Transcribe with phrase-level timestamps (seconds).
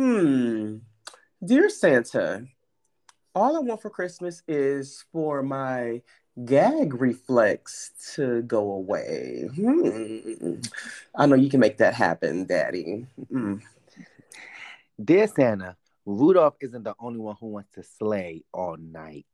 [0.00, 0.76] Hmm.
[1.44, 2.46] Dear Santa,
[3.34, 6.00] all I want for Christmas is for my
[6.42, 9.50] gag reflex to go away.
[9.54, 10.54] Hmm.
[11.14, 13.04] I know you can make that happen, Daddy.
[13.30, 13.56] Hmm.
[15.04, 19.26] Dear Santa, Rudolph isn't the only one who wants to slay all night.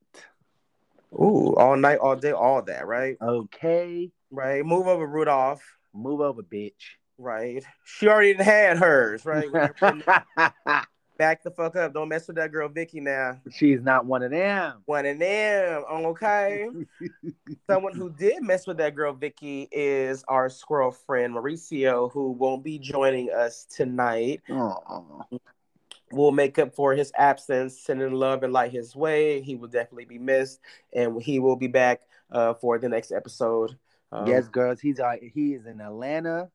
[1.12, 3.16] Ooh, all night, all day, all that, right?
[3.22, 4.10] Okay.
[4.32, 4.66] Right.
[4.66, 5.62] Move over, Rudolph.
[5.94, 6.96] Move over, bitch.
[7.18, 7.64] Right.
[7.84, 9.50] She already had hers, right?
[11.18, 11.94] Back the fuck up.
[11.94, 13.40] Don't mess with that girl Vicky now.
[13.50, 14.82] She's not one of them.
[14.84, 15.84] One of them.
[15.88, 16.68] Okay.
[17.70, 22.62] Someone who did mess with that girl Vicky is our squirrel friend Mauricio, who won't
[22.62, 24.42] be joining us tonight.
[24.50, 25.22] Aw.
[26.12, 29.40] We'll make up for his absence, sending love and light his way.
[29.40, 30.60] He will definitely be missed,
[30.92, 33.76] and he will be back uh, for the next episode.
[34.12, 34.80] Um, yes, girls.
[34.80, 36.50] He's uh, he is in Atlanta.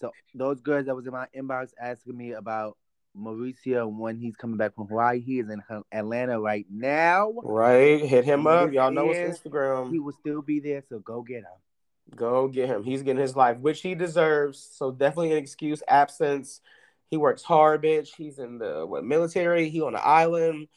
[0.00, 2.76] So those girls that was in my inbox asking me about
[3.16, 7.32] Mauricio when he's coming back from Hawaii, he is in Atlanta right now.
[7.42, 8.00] Right.
[8.00, 8.72] Hit him up.
[8.72, 9.40] Y'all know his.
[9.40, 9.90] Instagram.
[9.90, 12.16] He will still be there, so go get him.
[12.16, 12.82] Go get him.
[12.82, 14.58] He's getting his life, which he deserves.
[14.72, 16.60] So definitely an excuse absence.
[17.08, 18.14] He works hard, bitch.
[18.16, 19.68] He's in the what military.
[19.68, 20.68] He on the island.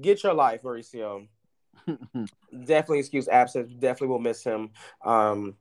[0.00, 1.26] Get your life, Mauricio.
[1.86, 3.72] Definitely excuse absence.
[3.72, 4.70] Definitely will miss him.
[5.04, 5.56] Um,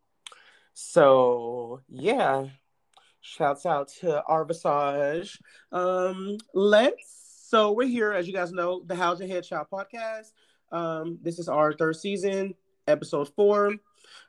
[0.73, 2.45] so yeah.
[3.21, 5.39] Shouts out to Arvisage.
[5.71, 7.15] Um, let's
[7.47, 10.31] so we're here, as you guys know, the How's Your Head Headshot podcast.
[10.71, 12.53] Um, this is our third season,
[12.87, 13.73] episode four.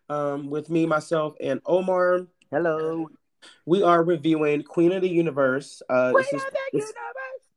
[0.09, 2.27] Um, with me, myself, and Omar.
[2.51, 3.09] Hello.
[3.67, 5.83] We are reviewing Queen of the Universe.
[5.89, 6.93] Uh, this is, this-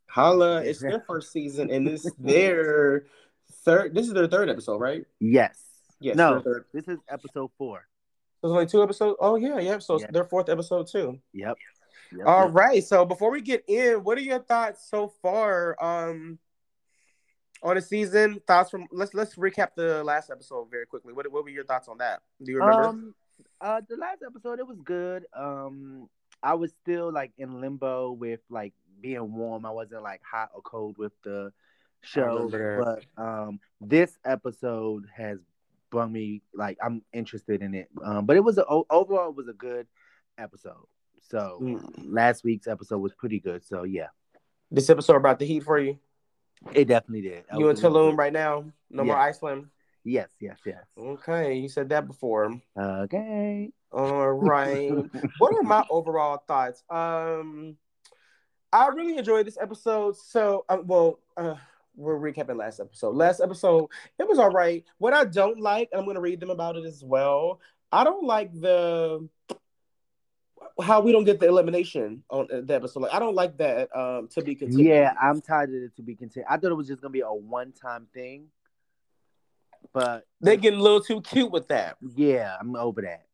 [0.08, 3.06] Holla, it's their first season, and this their
[3.66, 3.96] third.
[3.96, 5.04] This is their third episode, right?
[5.20, 5.58] Yes.
[6.00, 6.16] Yes.
[6.18, 7.88] No, this is episode four.
[8.44, 9.16] There's only two episodes.
[9.22, 9.80] Oh yeah, yeah.
[9.80, 11.18] So their fourth episode too.
[11.32, 11.58] Yep.
[12.12, 12.54] Yep, All yep.
[12.54, 12.84] right.
[12.84, 16.38] So before we get in, what are your thoughts so far um
[17.64, 18.42] on the season?
[18.46, 21.14] Thoughts from let's let's recap the last episode very quickly.
[21.14, 22.20] What what were your thoughts on that?
[22.44, 22.84] Do you remember?
[22.84, 23.16] Um,
[23.62, 25.26] uh, the last episode it was good.
[25.34, 26.10] Um,
[26.44, 29.66] I was still like in limbo with like being warm.
[29.66, 31.54] I wasn't like hot or cold with the
[32.02, 35.40] show, but um, this episode has
[35.94, 37.88] brought me like I'm interested in it.
[38.04, 39.86] Um, but it was a, overall it was a good
[40.40, 40.88] episode.
[41.22, 41.80] So Mm.
[42.10, 43.64] last week's episode was pretty good.
[43.64, 44.08] So yeah,
[44.72, 46.00] this episode brought the heat for you.
[46.74, 47.44] it definitely did.
[47.56, 48.66] You in Tulum right now?
[48.90, 49.68] No more Iceland.
[50.04, 50.84] Yes, yes, yes.
[50.98, 52.60] Okay, you said that before.
[52.78, 53.72] Okay.
[53.92, 54.92] All right.
[55.38, 56.84] what are my overall thoughts?
[56.90, 57.78] Um,
[58.74, 60.18] I really enjoyed this episode.
[60.18, 61.56] So, um, well, uh,
[61.96, 63.16] we're recapping last episode.
[63.16, 63.90] Last episode,
[64.20, 64.84] it was all right.
[64.98, 67.60] What I don't like, and I'm going to read them about it as well.
[67.92, 69.28] I don't like the
[70.82, 73.02] how we don't get the elimination on the episode.
[73.02, 73.96] Like, I don't like that.
[73.96, 74.88] Um, to be continued.
[74.88, 76.48] Yeah, I'm tired of it to be continued.
[76.50, 78.48] I thought it was just gonna be a one time thing,
[79.94, 81.98] but they getting a little too cute with that.
[82.16, 83.26] yeah, I'm over that.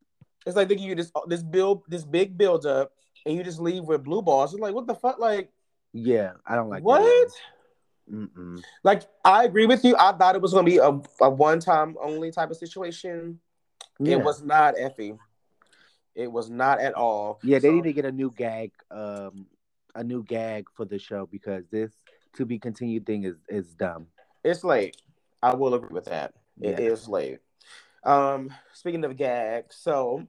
[0.45, 2.91] It's like they give you this this build this big build up,
[3.25, 4.53] and you just leave with blue balls.
[4.53, 5.51] It's like what the fuck, like
[5.93, 7.01] Yeah, I don't like what?
[7.01, 7.31] That.
[8.11, 8.63] Mm-mm.
[8.83, 9.95] Like I agree with you.
[9.97, 13.39] I thought it was gonna be a, a one time only type of situation.
[13.99, 14.15] Yeah.
[14.15, 15.15] It was not Effie.
[16.15, 17.39] It was not at all.
[17.43, 19.47] Yeah, they So, need to get a new gag, um,
[19.95, 21.91] a new gag for the show because this
[22.33, 24.07] to be continued thing is is dumb.
[24.43, 24.97] It's late.
[25.41, 26.33] I will agree with that.
[26.61, 27.11] It is Yeah.
[27.13, 27.39] late.
[28.03, 30.25] Um, speaking of gag, so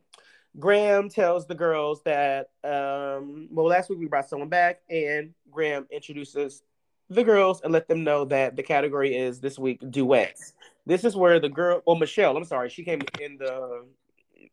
[0.58, 5.86] Graham tells the girls that um, well, last week we brought someone back, and Graham
[5.90, 6.62] introduces
[7.10, 10.54] the girls and let them know that the category is this week duets.
[10.86, 13.84] This is where the girl, well, Michelle, I'm sorry, she came in the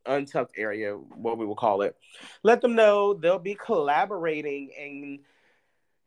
[0.06, 1.96] untucked area, what we will call it.
[2.44, 5.20] Let them know they'll be collaborating and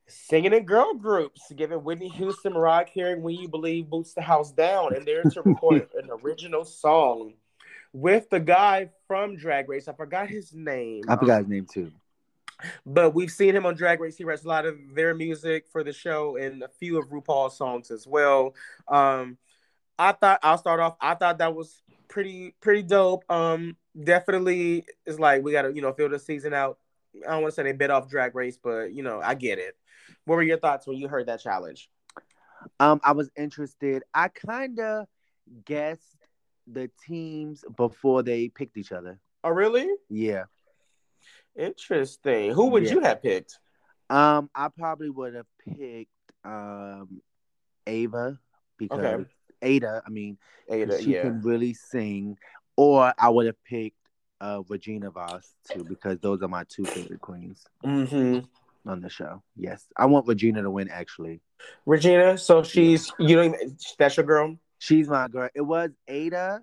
[0.08, 4.50] singing in girl groups, giving Whitney Houston, Mariah Carey, "When You Believe" boots the house
[4.50, 7.34] down, and they're to record an original song
[7.92, 9.88] with the guy from Drag Race.
[9.88, 11.04] I forgot his name.
[11.08, 11.92] I forgot his name too.
[12.86, 14.16] But we've seen him on Drag Race.
[14.16, 17.56] He writes a lot of their music for the show and a few of RuPaul's
[17.56, 18.54] songs as well.
[18.88, 19.38] Um,
[19.98, 20.96] I thought I'll start off.
[21.00, 23.24] I thought that was pretty pretty dope.
[23.30, 26.78] Um, definitely it's like we got to you know fill the season out.
[27.26, 29.58] I don't want to say they bit off Drag Race, but you know I get
[29.58, 29.76] it.
[30.24, 31.90] What were your thoughts when you heard that challenge?
[32.78, 34.02] Um, I was interested.
[34.14, 35.06] I kind of
[35.64, 36.16] guessed
[36.66, 39.18] the teams before they picked each other.
[39.42, 39.88] Oh, really?
[40.08, 40.44] Yeah.
[41.56, 42.52] Interesting.
[42.52, 42.92] Who would Yeah.
[42.92, 43.58] you have picked?
[44.08, 46.10] Um, I probably would have picked
[46.44, 47.20] um
[47.86, 48.38] Ava
[48.78, 49.24] because Okay.
[49.62, 50.38] Ada, I mean,
[50.68, 51.22] Ada, she yeah.
[51.22, 52.38] can really sing.
[52.76, 53.96] Or I would have picked
[54.40, 57.66] uh Regina Voss too, because those are my two favorite queens.
[57.82, 58.40] hmm
[58.86, 59.42] on the show.
[59.56, 60.88] Yes, I want Regina to win.
[60.88, 61.42] Actually,
[61.84, 62.38] Regina.
[62.38, 63.54] So she's you know
[63.98, 64.56] that's your girl.
[64.78, 65.50] she's my girl.
[65.54, 66.62] It was Ada.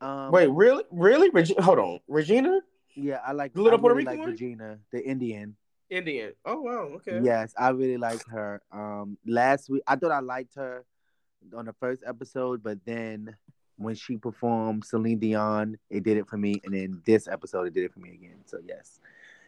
[0.00, 1.62] Um, Wait, really, really, Regina?
[1.62, 2.60] Hold on, Regina,
[2.98, 4.30] yeah, I like The little I Puerto really Rican like one?
[4.30, 5.56] Regina, the Indian.
[5.90, 6.32] Indian.
[6.44, 7.20] Oh wow, okay.
[7.22, 8.60] Yes, I really like her.
[8.72, 10.84] Um, last week I thought I liked her
[11.56, 13.36] on the first episode, but then
[13.76, 17.74] when she performed Celine Dion, it did it for me, and then this episode it
[17.74, 18.38] did it for me again.
[18.44, 19.00] So yes,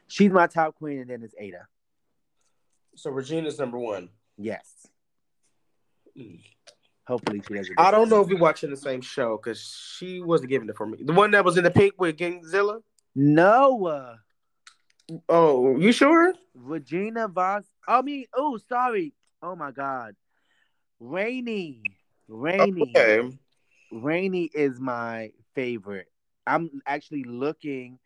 [0.06, 1.66] she's my top queen, and then it's Ada.
[2.96, 4.08] So Regina's number one.
[4.38, 4.86] Yes,
[7.06, 7.78] hopefully she doesn't.
[7.78, 10.86] I don't know if we're watching the same show because she wasn't giving it for
[10.86, 10.98] me.
[11.02, 12.82] The one that was in the pink with Gingzilla.
[13.14, 14.18] No,
[15.28, 16.34] Oh, you sure?
[16.54, 17.64] Regina Voss.
[17.86, 19.12] I mean, oh, sorry.
[19.42, 20.14] Oh my God,
[21.00, 21.82] Rainy,
[22.28, 22.92] Rainy.
[22.94, 23.38] Okay.
[23.90, 26.06] Rainy is my favorite.
[26.46, 27.98] I'm actually looking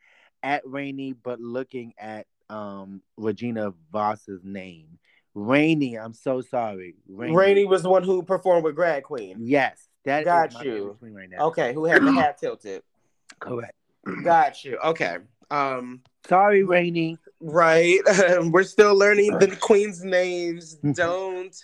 [0.42, 4.98] at Rainy, but looking at um Regina Voss's name.
[5.34, 6.94] Rainy, I'm so sorry.
[7.08, 9.36] Rainy was the one who performed with Grag Queen.
[9.40, 10.96] Yes, that Got you.
[11.02, 11.46] right now.
[11.46, 12.82] Okay, who had the hat tilted.
[13.40, 13.74] Correct.
[14.22, 14.78] Got you.
[14.84, 15.18] Okay.
[15.50, 16.00] Um.
[16.26, 17.18] Sorry, Rainy.
[17.40, 18.00] Right.
[18.40, 20.74] We're still learning the queen's names.
[20.74, 21.54] Don't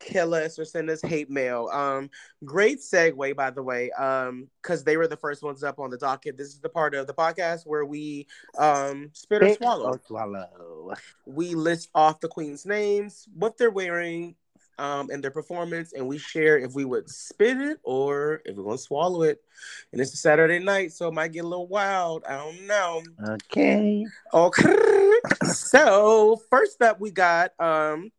[0.00, 1.68] kill us or send us hate mail.
[1.72, 2.10] Um,
[2.44, 3.90] great segue, by the way.
[3.92, 6.36] Um, because they were the first ones up on the docket.
[6.36, 8.26] This is the part of the podcast where we
[8.58, 9.90] um spit or swallow.
[9.90, 10.94] or swallow.
[11.26, 14.34] We list off the queen's names, what they're wearing,
[14.80, 18.64] um, and their performance, and we share if we would spit it or if we're
[18.64, 19.42] gonna swallow it.
[19.92, 22.24] And it's a Saturday night, so it might get a little wild.
[22.26, 23.02] I don't know.
[23.28, 24.06] Okay.
[24.32, 25.12] Okay.
[25.44, 28.10] so first up, we got um,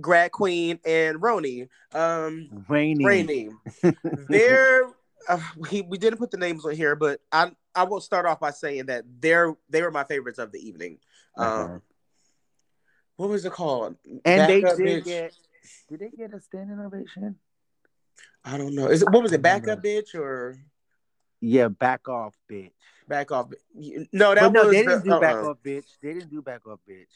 [0.00, 1.68] Grag Queen and Roni.
[1.92, 3.04] Um, Rainy.
[3.04, 3.50] Rainy.
[4.30, 4.84] They're
[5.28, 5.40] uh,
[5.70, 8.50] we we didn't put the names on here, but I I will start off by
[8.50, 11.00] saying that they're they were my favorites of the evening.
[11.36, 11.78] Um, Uh-huh.
[13.16, 13.96] what was it called?
[14.24, 15.04] And they did Bitch.
[15.04, 15.34] get.
[15.88, 17.36] Did they get a standing ovation?
[18.44, 18.86] I don't know.
[18.86, 19.42] Is it what was it?
[19.42, 20.56] Back don't bitch or
[21.40, 22.72] Yeah, back off, bitch.
[23.06, 23.48] back off?
[24.12, 25.50] No, that But no, was they didn't the- do back uh-uh.
[25.50, 25.86] off, bitch.
[26.02, 27.06] They didn't do back off, bitch.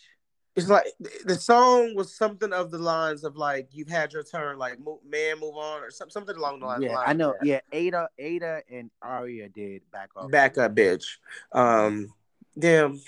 [0.55, 0.85] It's like
[1.25, 4.79] the song was something of the lines of like you've had your turn, like
[5.09, 6.83] man, move on, or something along the lines.
[6.83, 7.35] Yeah, lines I know.
[7.41, 7.47] that.
[7.47, 10.31] Yeah, Ada, Ada, and Aria did back off.
[10.31, 11.07] back up, bitch.
[11.53, 12.13] Um,
[12.59, 13.01] damn,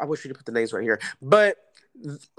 [0.00, 1.58] I wish you could put the names right here, but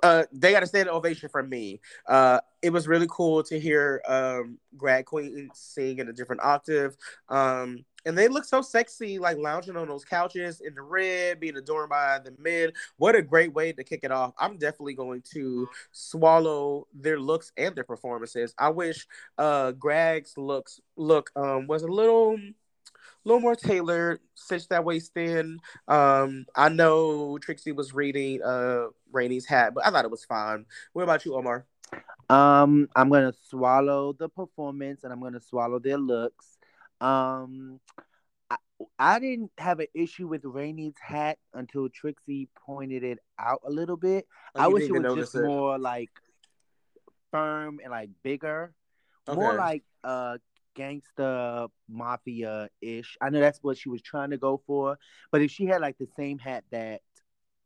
[0.03, 1.79] uh, they got a standing ovation from me.
[2.07, 6.97] Uh, it was really cool to hear um, Grag Queen sing in a different octave.
[7.29, 11.57] Um, and they look so sexy, like lounging on those couches in the red, being
[11.57, 12.71] adorned by the men.
[12.97, 14.33] What a great way to kick it off!
[14.37, 18.53] I'm definitely going to swallow their looks and their performances.
[18.59, 19.07] I wish
[19.39, 22.37] uh, Greg's looks look um, was a little
[23.25, 25.59] little more tailored, cinch that waist in.
[25.87, 30.65] Um, I know Trixie was reading uh Rainy's hat, but I thought it was fine.
[30.93, 31.65] What about you, Omar?
[32.29, 36.57] Um, I'm gonna swallow the performance, and I'm gonna swallow their looks.
[37.01, 37.79] Um,
[38.49, 38.57] I,
[38.97, 43.97] I didn't have an issue with Rainey's hat until Trixie pointed it out a little
[43.97, 44.27] bit.
[44.55, 45.43] Oh, I wish it was just it.
[45.43, 46.09] more like
[47.31, 48.73] firm and like bigger,
[49.27, 49.39] Okay.
[49.39, 50.37] more like uh
[50.75, 53.17] gangsta mafia ish.
[53.21, 54.97] I know that's what she was trying to go for,
[55.31, 57.01] but if she had like the same hat that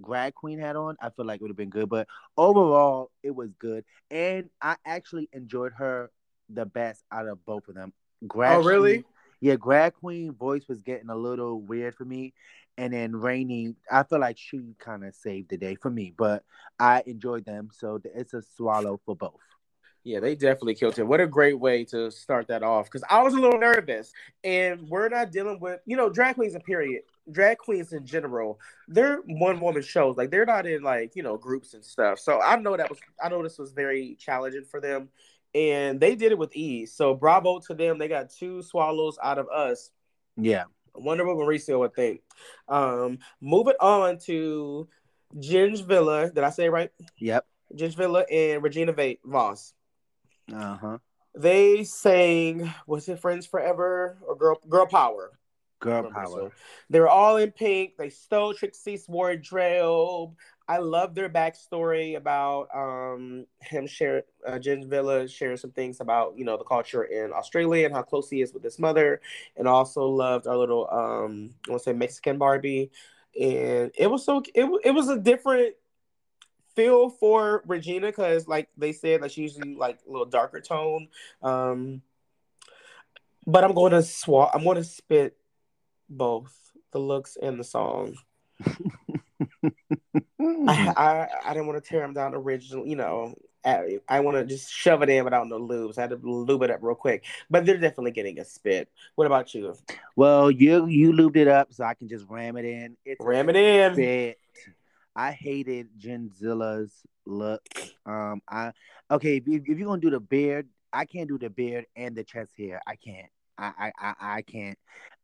[0.01, 1.89] Grag Queen had on, I feel like it would have been good.
[1.89, 6.11] But overall, it was good, and I actually enjoyed her
[6.49, 7.93] the best out of both of them.
[8.27, 9.01] Grad Oh, really?
[9.01, 9.05] Queen-
[9.41, 12.33] yeah, Grag Queen voice was getting a little weird for me,
[12.77, 16.13] and then Rainy, I feel like she kind of saved the day for me.
[16.17, 16.43] But
[16.79, 19.39] I enjoyed them, so it's a swallow for both.
[20.09, 21.05] Yeah, they definitely killed it.
[21.05, 22.85] What a great way to start that off.
[22.85, 24.11] Because I was a little nervous,
[24.43, 26.55] and we're not dealing with you know drag queens.
[26.55, 27.03] A period.
[27.31, 30.17] Drag queens in general, they're one woman shows.
[30.17, 32.17] Like they're not in like you know groups and stuff.
[32.17, 35.09] So I know that was I know this was very challenging for them,
[35.53, 36.91] and they did it with ease.
[36.91, 37.99] So bravo to them.
[37.99, 39.91] They got two swallows out of us.
[40.37, 40.63] Yeah.
[40.95, 42.21] I wonder what Mauricio would think.
[42.67, 44.89] Um, moving on to
[45.35, 46.33] Gingzilla.
[46.33, 46.89] Did I say it right?
[47.19, 47.45] Yep.
[47.75, 49.75] Gingzilla and Regina Va- Voss.
[50.53, 50.97] Uh huh.
[51.35, 55.39] They sang, was it Friends Forever or Girl Girl Power?
[55.79, 56.25] Girl power.
[56.25, 56.51] so
[56.89, 57.95] They were all in pink.
[57.97, 60.35] They stole Trixie's wardrobe.
[60.67, 66.37] I love their backstory about um him share uh, Jen Villa sharing some things about
[66.37, 69.21] you know the culture in Australia and how close he is with his mother,
[69.55, 72.91] and also loved our little um I want to say Mexican Barbie,
[73.39, 75.75] and it was so it it was a different
[76.79, 81.09] feel for Regina because like they said like she's usually like a little darker tone,
[81.43, 82.01] um,
[83.45, 84.51] but I'm going to swap.
[84.53, 85.35] I'm going to spit
[86.09, 86.53] both
[86.91, 88.15] the looks and the song.
[88.65, 88.73] I,
[90.97, 93.35] I I didn't want to tear them down original, you know.
[93.65, 95.97] I, I want to just shove it in without no lubes.
[95.97, 98.87] I had to lube it up real quick, but they're definitely getting a spit.
[99.15, 99.75] What about you?
[100.15, 102.95] well, you you lubed it up, so I can just ram it in.
[103.03, 103.93] It's Ram it in.
[103.95, 104.39] spit.
[105.19, 106.93] I hated Gingzilla's
[107.25, 107.61] look.
[108.05, 108.71] Um, I
[109.11, 109.35] okay.
[109.35, 112.53] If, if you're gonna do the beard, I can't do the beard and the chest
[112.57, 112.81] hair.
[112.87, 113.27] I can't.
[113.57, 114.77] I I I, I can't.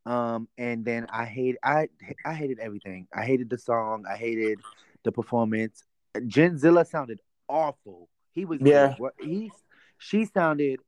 [0.04, 1.88] Um, and then I hate I
[2.26, 3.08] I hated everything.
[3.14, 4.04] I hated the song.
[4.06, 4.58] I hated
[5.02, 5.82] the performance.
[6.14, 8.10] Gingzilla sounded awful.
[8.32, 8.96] He was Yeah.
[9.18, 9.50] He
[9.96, 10.80] she sounded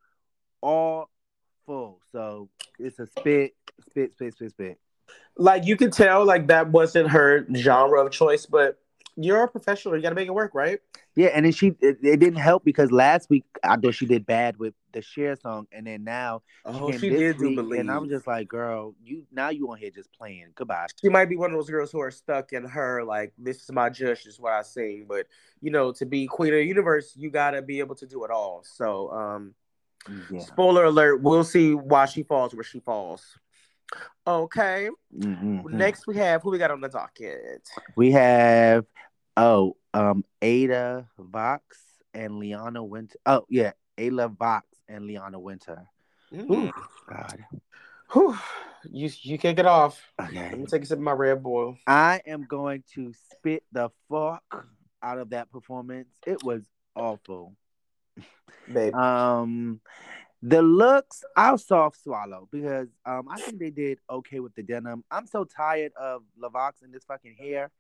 [0.60, 1.08] awful.
[2.12, 3.54] So it's a spit,
[3.88, 4.78] spit, spit, spit, spit.
[5.38, 8.78] Like you could tell, like that wasn't her genre of choice, but
[9.20, 9.96] you're a professional.
[9.96, 10.78] You got to make it work, right?
[11.16, 14.24] Yeah, and then she it, it didn't help because last week I thought she did
[14.24, 17.56] bad with the Cher song, and then now Oh, came she this did do week,
[17.56, 17.80] believe.
[17.80, 20.46] and I'm just like, girl, you now you on here just playing.
[20.54, 20.86] Goodbye.
[21.00, 23.72] she might be one of those girls who are stuck in her like this is
[23.72, 25.06] my judge, is what I sing.
[25.08, 25.26] But
[25.60, 28.30] you know, to be queen of the universe, you gotta be able to do it
[28.30, 28.62] all.
[28.64, 29.54] So, um,
[30.30, 30.38] Yeah.
[30.40, 33.36] spoiler alert: we'll see why she falls where she falls.
[34.26, 34.90] Okay.
[35.16, 35.64] Mhm.
[35.70, 37.68] Next, we have who we got on the docket.
[37.96, 38.84] we have
[39.38, 41.78] oh um Ada Vox
[42.12, 43.18] and Leona Winter.
[43.24, 45.86] Oh yeah, Ada Vox and Leona Winter.
[46.32, 46.70] Mm.
[47.08, 47.44] God.
[48.12, 48.36] Whew.
[48.90, 50.00] You you can't get off.
[50.20, 50.50] Okay.
[50.50, 51.76] Let me take a sip of my Red Bull.
[51.86, 54.66] I am going to spit the fuck
[55.02, 56.08] out of that performance.
[56.26, 56.62] It was
[56.94, 57.54] awful.
[58.72, 58.94] Babe.
[58.94, 59.80] Um,
[60.42, 65.04] the looks I'll soft swallow because um I think they did okay with the denim.
[65.10, 67.70] I'm so tired of Lavox and this fucking hair.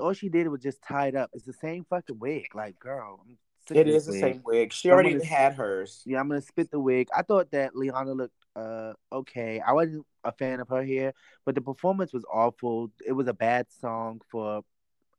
[0.00, 1.30] All she did was just tie it up.
[1.32, 2.54] It's the same fucking wig.
[2.54, 3.24] Like, girl,
[3.70, 4.20] it is the wig.
[4.20, 4.72] same wig.
[4.72, 6.02] She already gonna- had hers.
[6.06, 7.08] Yeah, I'm gonna spit the wig.
[7.16, 9.60] I thought that Leona looked uh okay.
[9.60, 11.12] I wasn't a fan of her hair,
[11.44, 12.90] but the performance was awful.
[13.06, 14.62] It was a bad song for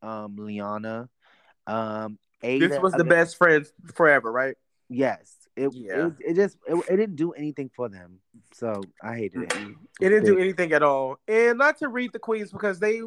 [0.01, 1.09] um Leona.
[1.67, 4.55] Um Ada, This was the again- best friends forever, right?
[4.87, 5.35] Yes.
[5.55, 6.07] It, Yeah.
[6.07, 8.19] it it just it, it didn't do anything for them.
[8.53, 9.53] So I hated it.
[9.99, 11.17] It didn't do anything at all.
[11.27, 13.01] And not to read the queens because they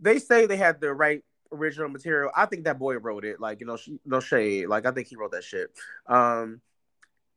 [0.00, 2.30] they say they had the right original material.
[2.34, 3.40] I think that boy wrote it.
[3.40, 4.66] Like, you know, sh- no shade.
[4.66, 5.70] Like I think he wrote that shit.
[6.06, 6.60] Um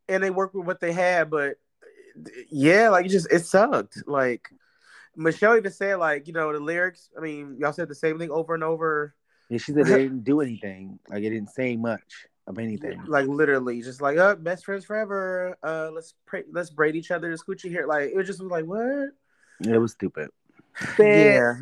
[0.10, 1.58] and they worked with what they had, but
[2.50, 4.04] yeah, like it just it sucked.
[4.08, 4.50] Like
[5.16, 8.32] Michelle even said, like, you know, the lyrics, I mean, y'all said the same thing
[8.32, 9.16] over and over.
[9.50, 11.00] And she said they didn't do anything.
[11.10, 13.04] Like it didn't say much of anything.
[13.08, 15.58] Like literally, just like, uh, best friends forever.
[15.64, 17.88] Uh let's pray let's braid each other's coochie hair.
[17.88, 19.10] Like it was just like, what?
[19.66, 20.30] It was stupid.
[21.00, 21.56] Yeah.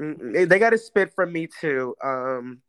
[0.00, 0.48] Mm-mm.
[0.48, 1.94] They got to spit from me too.
[2.02, 2.60] Um,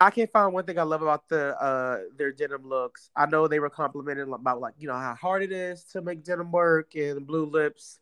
[0.00, 3.10] I can't find one thing I love about the uh their denim looks.
[3.16, 6.24] I know they were complimenting about like you know how hard it is to make
[6.24, 7.98] denim work and blue lips.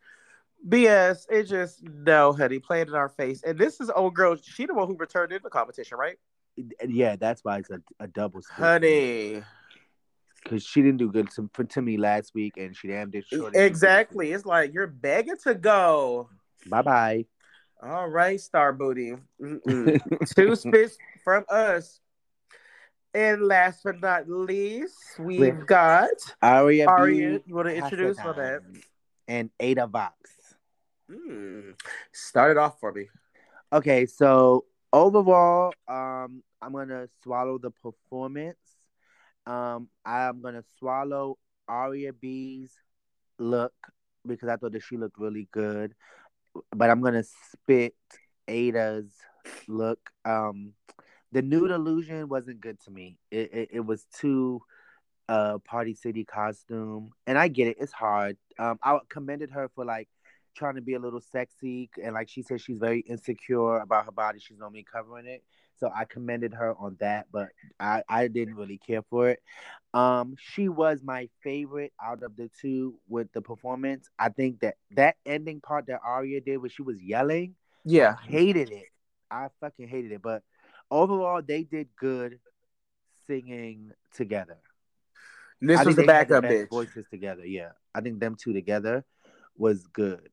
[0.67, 1.27] BS.
[1.31, 3.43] It just no, honey, playing in our face.
[3.43, 4.37] And this is old girl.
[4.37, 6.17] She the one who returned in the competition, right?
[6.87, 8.59] Yeah, that's why it's a, a double split.
[8.59, 9.43] Honey,
[10.43, 13.27] Because she didn't do good to, for, to me last week, and she damn did
[13.27, 14.33] sure exactly.
[14.33, 16.29] It's like you're begging to go.
[16.67, 17.25] Bye bye.
[17.85, 19.15] All right, Star Booty.
[20.37, 21.99] Two spits from us.
[23.13, 25.67] And last but not least, we've Wait.
[25.67, 26.09] got
[26.41, 27.39] Aria, Aria.
[27.39, 27.45] B.
[27.45, 28.27] You want to introduce bad?
[28.37, 28.83] Cassadine
[29.27, 30.15] And Ada Vox.
[31.11, 31.75] Mm.
[32.13, 33.09] Start it off for me.
[33.73, 38.57] Okay, so overall, um, I'm gonna swallow the performance.
[39.45, 41.37] Um, I'm gonna swallow
[41.69, 42.73] Aria B's
[43.39, 43.73] look
[44.27, 45.95] because I thought that she looked really good,
[46.75, 47.95] but I'm gonna spit
[48.49, 49.11] Ada's
[49.69, 50.11] look.
[50.25, 50.75] Um,
[51.33, 53.19] the nude illusion wasn't good to me.
[53.31, 54.63] It it, it was too
[55.29, 57.77] uh party city costume, and I get it.
[57.81, 58.37] It's hard.
[58.59, 60.09] Um, I commended her for like
[60.55, 64.13] trying to be a little sexy and like she said she's very insecure about her
[64.13, 65.43] body she's normally covering it
[65.83, 67.49] so i commended her on that but
[67.81, 69.41] i i didn't really care for it
[69.95, 74.77] um she was my favorite out of the two with the performance i think that
[74.93, 78.15] that ending part that aria did where she was yelling Yeah.
[78.29, 78.87] hated it
[79.29, 80.45] i fucking hated it but
[80.89, 82.39] overall they did good
[83.27, 84.59] singing together
[85.61, 86.69] This I was the backup best bitch.
[86.71, 89.05] voices together yeah i think them two together
[89.57, 90.29] was good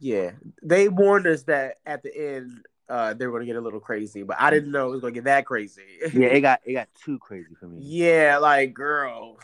[0.00, 0.30] Yeah.
[0.62, 4.22] They warned us that at the end uh they were gonna get a little crazy,
[4.22, 5.82] but I didn't know it was gonna get that crazy.
[6.12, 7.78] yeah, it got it got too crazy for me.
[7.80, 9.36] yeah, like girl.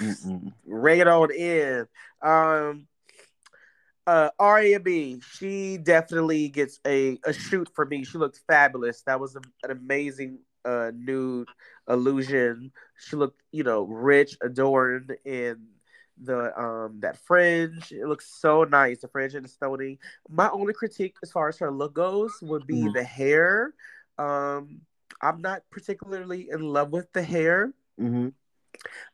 [0.00, 0.52] Mm-mm.
[0.66, 1.86] Ring it on in.
[2.22, 2.86] Um
[4.06, 8.04] uh Aria B, she definitely gets a, a shoot for me.
[8.04, 9.02] She looked fabulous.
[9.02, 11.48] That was a, an amazing uh nude
[11.88, 12.72] illusion.
[12.98, 15.68] She looked, you know, rich, adorned in
[16.22, 17.92] the um that fringe.
[17.92, 19.98] It looks so nice, the fringe and the stoning.
[20.28, 22.92] My only critique as far as her look goes would be Mhm.
[22.94, 23.74] the hair.
[24.18, 24.80] Um,
[25.20, 27.72] I'm not particularly in love with the hair.
[28.00, 28.28] Mm-hmm.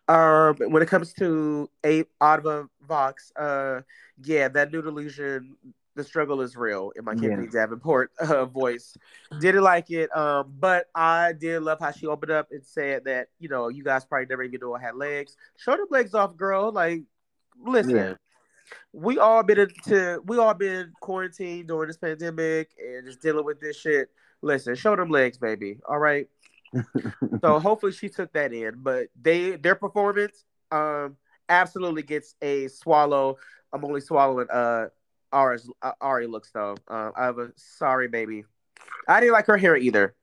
[0.09, 3.83] Um, when it comes to a Ada Vox, uh,
[4.23, 5.57] yeah, that nude illusion,
[6.01, 7.21] the struggle is real in my Yeah.
[7.29, 8.97] Kimberly Davenport uh, voice.
[9.41, 13.29] Didn't like it, um, but I did love how she opened up and said that
[13.39, 15.37] you know you guys probably never even knew I had legs.
[15.57, 16.73] Show them legs off, girl.
[16.73, 17.03] Like,
[17.65, 18.15] listen, Yeah.
[18.93, 23.61] we all been into we all been quarantined during this pandemic and just dealing with
[23.61, 24.11] this shit.
[24.43, 25.79] Listen, show them legs, baby.
[25.89, 26.29] All right.
[27.43, 31.17] so hopefully she took that in, but they their performance um
[31.49, 33.37] absolutely gets a swallow.
[33.73, 34.87] I'm only swallowing uh
[35.33, 36.77] Ari's uh, Ari looks though.
[36.89, 38.45] Uh, I have a sorry baby.
[39.09, 40.15] I didn't like her hair either.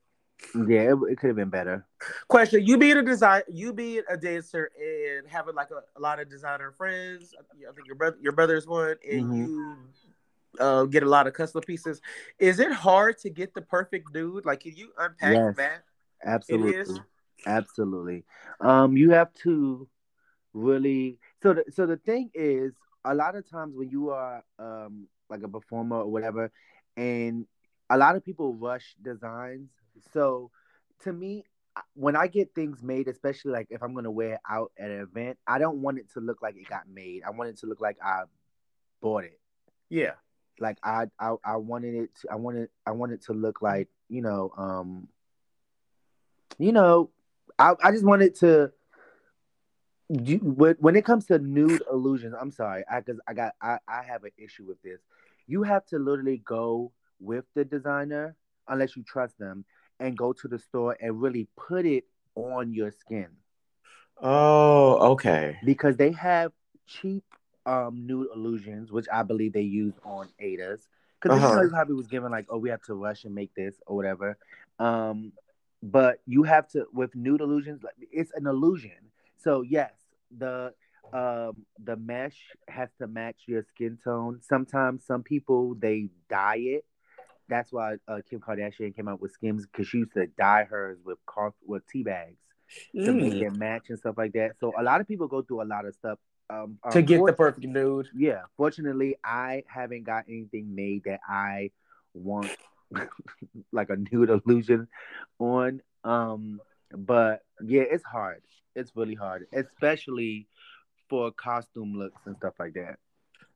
[0.54, 1.86] Yeah, it, it could have been better.
[2.28, 6.20] Question: You being a design, you being a dancer and having like a, a lot
[6.20, 7.34] of designer friends.
[7.40, 9.38] I think your brother, your brother's one, and Mhm.
[9.38, 9.78] you
[10.60, 12.02] uh, get a lot of custom pieces.
[12.40, 14.46] Is it hard to get the perfect dude?
[14.46, 15.56] Like, can you unpack Yes.
[15.58, 15.84] that?
[16.24, 16.76] Absolutely.
[16.76, 17.00] is?
[17.46, 18.26] Absolutely.
[18.60, 19.88] Um, you have to
[20.54, 22.74] really so the so the thing is
[23.12, 26.52] a lot of times when you are um like a performer or whatever,
[26.96, 27.46] and
[27.90, 29.70] a lot of people rush designs.
[30.14, 30.52] So
[31.04, 31.46] to me,
[31.94, 35.02] when I get things made, especially like if I'm gonna wear it out at an
[35.02, 37.24] event, I don't want it to look like it got made.
[37.26, 38.24] I want it to look like I
[39.02, 39.40] bought it.
[39.90, 40.14] Yeah.
[40.60, 44.22] like I, I I wanted it to, I wanted I wanted to look like you
[44.22, 45.08] know um
[46.58, 47.12] you know
[47.60, 48.72] I I just wanted to
[50.10, 53.80] you, when when it comes to nude illusions I'm sorry I because I got I
[53.88, 55.02] I have an issue with this
[55.48, 58.36] you have to literally go with the designer
[58.68, 59.66] unless you trust them
[60.00, 63.28] and go to the store and really put it on your skin
[64.22, 65.58] Oh, okay.
[65.64, 66.52] because they have
[66.86, 67.24] cheap
[67.66, 70.88] um nude illusions, which I believe they use on Ada's.
[71.22, 71.62] Because Uh-huh.
[71.64, 74.38] he probably was given like, oh, we have to rush and make this or whatever.
[74.80, 75.34] Um,
[75.82, 79.07] but you have to with nude illusions, like it's an illusion.
[79.38, 79.92] So yes,
[80.36, 80.74] the
[81.14, 84.40] um the mesh has to match your skin tone.
[84.42, 86.86] Sometimes some people they dye it.
[87.50, 90.98] That's why uh, Kim Kardashian came out with Skims because she used to dye hers
[91.06, 92.40] with cough with tea bags
[92.96, 93.42] to make Mm.
[93.44, 94.58] it match and stuff like that.
[94.60, 96.20] So a lot of people go through a lot of stuff
[96.50, 98.08] um, To get the perfect nude.
[98.14, 98.42] yeah.
[98.58, 101.72] Fortunately, I haven't got anything made that I
[102.14, 102.52] want
[103.72, 104.88] like a nude illusion
[105.40, 105.82] on.
[106.04, 106.60] Um,
[106.96, 108.42] but yeah, it's hard.
[108.76, 110.48] It's really hard, especially
[111.10, 112.98] for costume looks and stuff like that.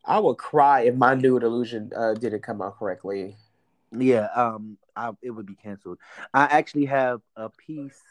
[0.05, 3.35] I would cry if my nude illusion uh, didn't come out correctly.
[3.91, 5.99] Yeah, um, I, it would be canceled.
[6.33, 8.01] I actually have a piece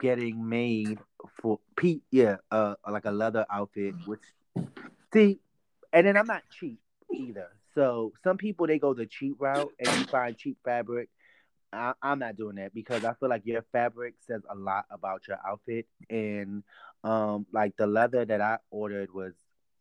[0.00, 0.98] getting made
[1.40, 2.02] for Pete.
[2.10, 3.94] Yeah, uh, like a leather outfit.
[4.06, 4.20] Which,
[5.12, 5.38] see,
[5.92, 6.80] and then I'm not cheap
[7.12, 7.48] either.
[7.74, 11.10] So some people they go the cheap route and you find cheap fabric.
[11.72, 15.26] I, I'm not doing that because I feel like your fabric says a lot about
[15.28, 16.62] your outfit, and
[17.04, 19.34] um, like the leather that I ordered was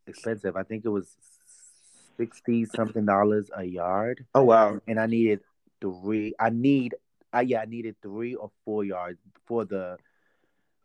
[0.07, 0.55] expensive.
[0.55, 1.15] I think it was
[2.17, 4.79] sixty something dollars a yard Oh wow.
[4.87, 5.41] and I needed
[5.81, 6.33] three.
[6.39, 6.95] I need,
[7.33, 9.97] I yeah, I needed three or four yards for the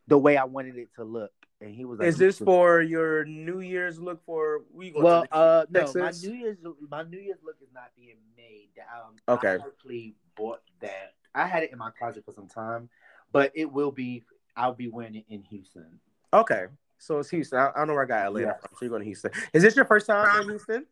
[0.08, 1.32] the way I wanted it to look.
[1.60, 5.26] And he was like, Is this for your New Year's look for we going Well,
[5.26, 6.56] to uh, no, my New Year's
[6.88, 8.16] my New Year's look is not being
[8.50, 8.68] made.
[8.94, 9.48] Um, Okay.
[9.62, 11.14] I actually bought that.
[11.34, 12.88] I had it in my closet for some time,
[13.32, 14.24] but it will be.
[14.56, 16.00] I'll be wearing it in Houston.
[16.34, 16.66] Okay.
[16.98, 17.58] So it's Houston.
[17.58, 18.52] I, I don't know where I got Atlanta Yeah.
[18.54, 18.70] from.
[18.72, 19.30] So you're going to Houston.
[19.54, 20.86] Is this your first time in Houston?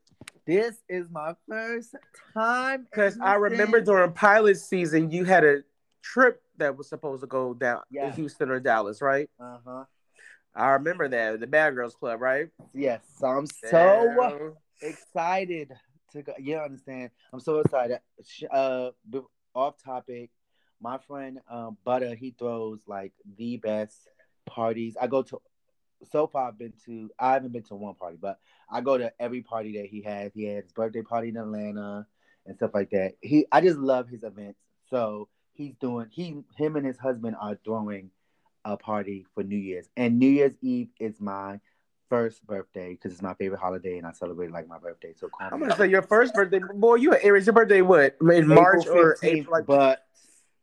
[0.46, 1.94] This is my first
[2.32, 5.58] time Because I remember during pilot season, you had a
[6.02, 8.06] trip that was supposed to go down Yeah.
[8.06, 9.28] in Houston or Dallas, right?
[9.38, 9.84] Uh huh.
[10.54, 11.40] I remember that.
[11.40, 12.48] The Bad Girls Club, right?
[12.72, 14.14] Yes, So I'm so.
[14.80, 14.90] Damn.
[14.90, 15.72] excited
[16.12, 16.32] to go.
[16.38, 17.10] You understand?
[17.32, 18.00] I'm so excited.
[18.50, 18.90] Uh,
[19.54, 20.30] off topic.
[20.80, 24.08] My friend um, Butter, he throws like the best
[24.46, 24.96] parties.
[25.00, 25.40] I go to.
[26.12, 27.10] So far, I've been to.
[27.18, 28.38] I haven't been to one party, but
[28.70, 30.32] I go to every party that he has.
[30.32, 32.06] He had his birthday party in Atlanta
[32.46, 33.14] and stuff like that.
[33.20, 34.60] He, I just love his events.
[34.90, 36.06] So he's doing.
[36.12, 38.10] He, him, and his husband are throwing
[38.64, 41.58] a party for New Year's, and New Year's Eve is my
[42.08, 45.12] first birthday because it's my favorite holiday and I celebrate like my birthday.
[45.16, 46.96] So call I'm gonna say your first birthday, boy.
[46.96, 47.46] You an Aries.
[47.46, 48.16] Your birthday what?
[48.20, 49.52] In April March or April?
[49.52, 50.04] Like, but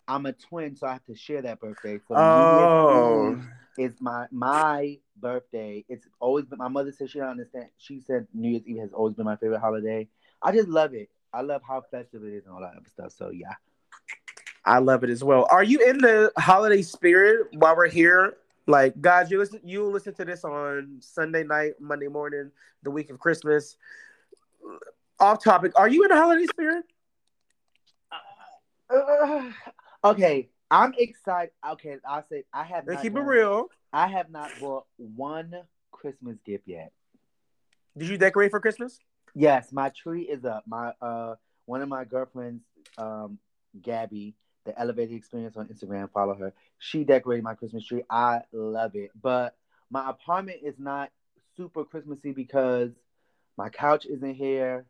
[0.08, 2.00] I'm a twin, so I have to share that birthday.
[2.08, 3.44] So oh, New Year's
[3.78, 5.86] Eve is my my birthday.
[5.90, 7.68] It's always been my mother said she don't understand.
[7.78, 10.08] She said New Year's Eve has always been my favorite holiday.
[10.42, 11.10] I just love it.
[11.34, 13.12] I love how festive it is and all that other stuff.
[13.12, 13.54] So yeah.
[14.68, 15.48] I love it as well.
[15.52, 18.38] Are you in the holiday spirit while we're here?
[18.68, 19.62] Like, guys, you listen.
[19.64, 22.52] You listen to this on Sunday night, Monday morning,
[22.84, 23.78] the week of Christmas.
[25.20, 25.72] Off topic.
[25.76, 26.84] Are you in the holiday spirit?
[28.90, 29.52] Uh,
[30.04, 31.52] Okay, I'm excited.
[31.72, 33.68] Okay, I'll say I have Let's not keep it real.
[33.92, 35.52] I have not bought one
[35.92, 36.92] Christmas gift yet.
[37.98, 39.00] Did you decorate for Christmas?
[39.34, 40.64] Yes, my tree is up.
[40.68, 42.64] My uh one of my girlfriends,
[43.00, 43.40] um,
[43.82, 46.54] Gabby, the Elevated Experience on Instagram, follow her.
[46.80, 48.04] She decorated my Christmas tree.
[48.10, 49.12] I love it.
[49.20, 49.56] But
[49.90, 51.12] my apartment is not
[51.56, 52.92] super Christmassy because
[53.58, 54.86] my couch isn't here.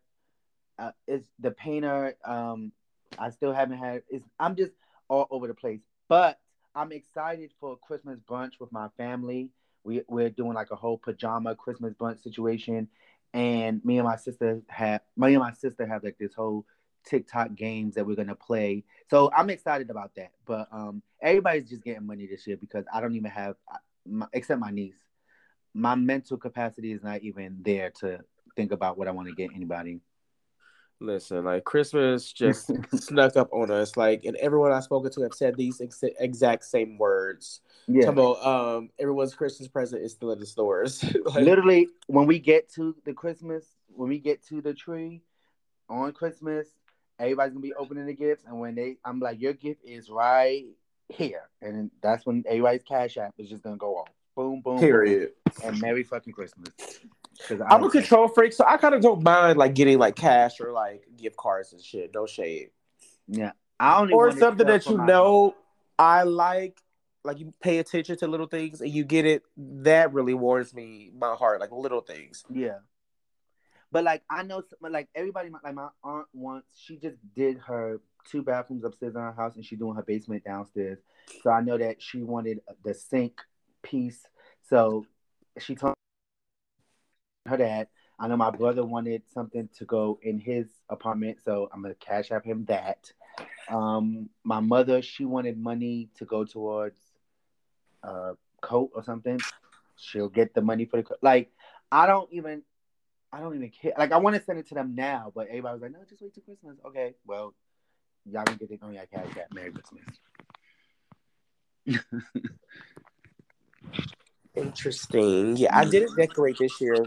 [0.79, 2.15] Uh, it's the painter.
[2.25, 2.71] Um,
[3.17, 4.03] I still haven't had.
[4.09, 4.73] It's I'm just
[5.07, 5.79] all over the place.
[6.07, 6.39] But
[6.73, 9.49] I'm excited for Christmas brunch with my family.
[9.83, 12.89] We we're doing like a whole pajama Christmas brunch situation,
[13.33, 16.65] and me and my sister have me and my sister have like this whole
[17.05, 18.83] TikTok games that we're gonna play.
[19.09, 20.31] So I'm excited about that.
[20.45, 23.55] But um, everybody's just getting money this year because I don't even have,
[24.05, 24.95] my, except my niece.
[25.73, 28.19] My mental capacity is not even there to
[28.55, 29.99] think about what I want to get anybody.
[31.01, 33.97] Listen, like Christmas just snuck up on us.
[33.97, 37.61] Like, and everyone I've spoken to have said these ex- exact same words.
[37.87, 38.07] Yeah.
[38.07, 41.03] About um, everyone's Christmas present is still in the stores.
[41.25, 45.21] like, Literally, when we get to the Christmas, when we get to the tree
[45.89, 46.69] on Christmas,
[47.19, 50.65] everybody's gonna be opening the gifts, and when they, I'm like, your gift is right
[51.10, 54.10] here, and that's when everybody's cash app is just gonna go off.
[54.36, 55.32] Boom, boom, period.
[55.45, 56.69] boom, and Merry fucking Christmas.
[57.49, 60.60] I'm a don't- control freak, so I kind of don't mind like getting like cash
[60.60, 62.12] or like gift cards and shit.
[62.13, 62.69] No shade.
[63.28, 64.13] Yeah, I don't.
[64.13, 65.56] or something that you know
[65.99, 66.80] I like.
[67.23, 69.41] Like you pay attention to little things and you get it.
[69.58, 71.60] That really warms me my heart.
[71.60, 72.43] Like little things.
[72.54, 72.78] Yeah.
[73.95, 78.43] But like I know, like everybody, like my aunt once, she just did her two
[78.43, 80.99] bathrooms upstairs in her house, and she's doing her basement downstairs.
[81.41, 83.39] So I know that she wanted the sink
[83.84, 84.19] piece.
[84.69, 85.05] So
[85.60, 85.93] she told
[87.45, 87.88] her that.
[88.19, 92.34] I know my brother wanted something to go in his apartment, so I'm gonna cash
[92.34, 93.10] app him that.
[93.69, 96.99] Um, my mother, she wanted money to go towards
[98.03, 99.39] a coat or something.
[99.95, 101.19] She'll get the money for the coat.
[101.21, 101.53] Like
[101.93, 102.62] I don't even
[103.31, 103.93] I don't even care.
[103.97, 106.21] Like I want to send it to them now, but everybody was like, "No, just
[106.21, 107.53] wait till Christmas." Okay, well,
[108.25, 109.53] y'all can get it on your cash app.
[109.53, 110.03] Merry Christmas.
[114.55, 115.57] Interesting.
[115.57, 117.05] Yeah, I didn't decorate this year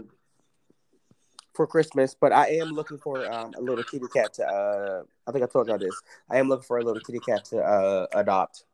[1.53, 4.45] for Christmas, but I am looking for um, a little kitty cat to.
[4.45, 5.99] Uh, I think I told y'all this.
[6.29, 8.65] I am looking for a little kitty cat to uh, adopt.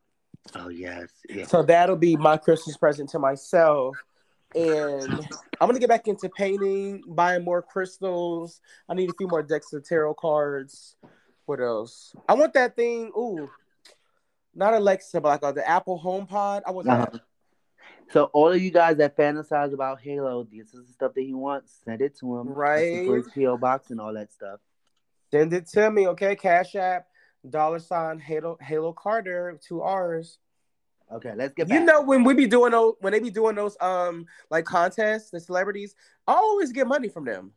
[0.55, 1.49] Oh yes, yes.
[1.49, 3.95] So that'll be my Christmas present to myself.
[4.55, 5.27] And
[5.59, 8.61] I'm gonna get back into painting, buying more crystals.
[8.87, 10.95] I need a few more decks of tarot cards.
[11.45, 12.15] What else?
[12.27, 13.11] I want that thing.
[13.17, 13.49] Ooh,
[14.53, 16.61] not Alexa, but like uh, the Apple HomePod.
[16.65, 17.09] I want that.
[17.09, 17.19] Uh-huh.
[18.11, 21.33] So all of you guys that fantasize about Halo, this is the stuff that he
[21.33, 21.81] wants.
[21.83, 22.47] Send it to him.
[22.49, 23.05] Right.
[23.05, 24.59] For his PO box and all that stuff.
[25.31, 26.35] Send it to me, okay?
[26.35, 27.07] Cash App,
[27.49, 30.37] dollar sign Halo Halo Carter, two R's.
[31.11, 31.79] Okay, let's get back.
[31.79, 35.29] You know when we be doing those when they be doing those um like contests,
[35.29, 35.95] the celebrities,
[36.27, 37.51] I always get money from them.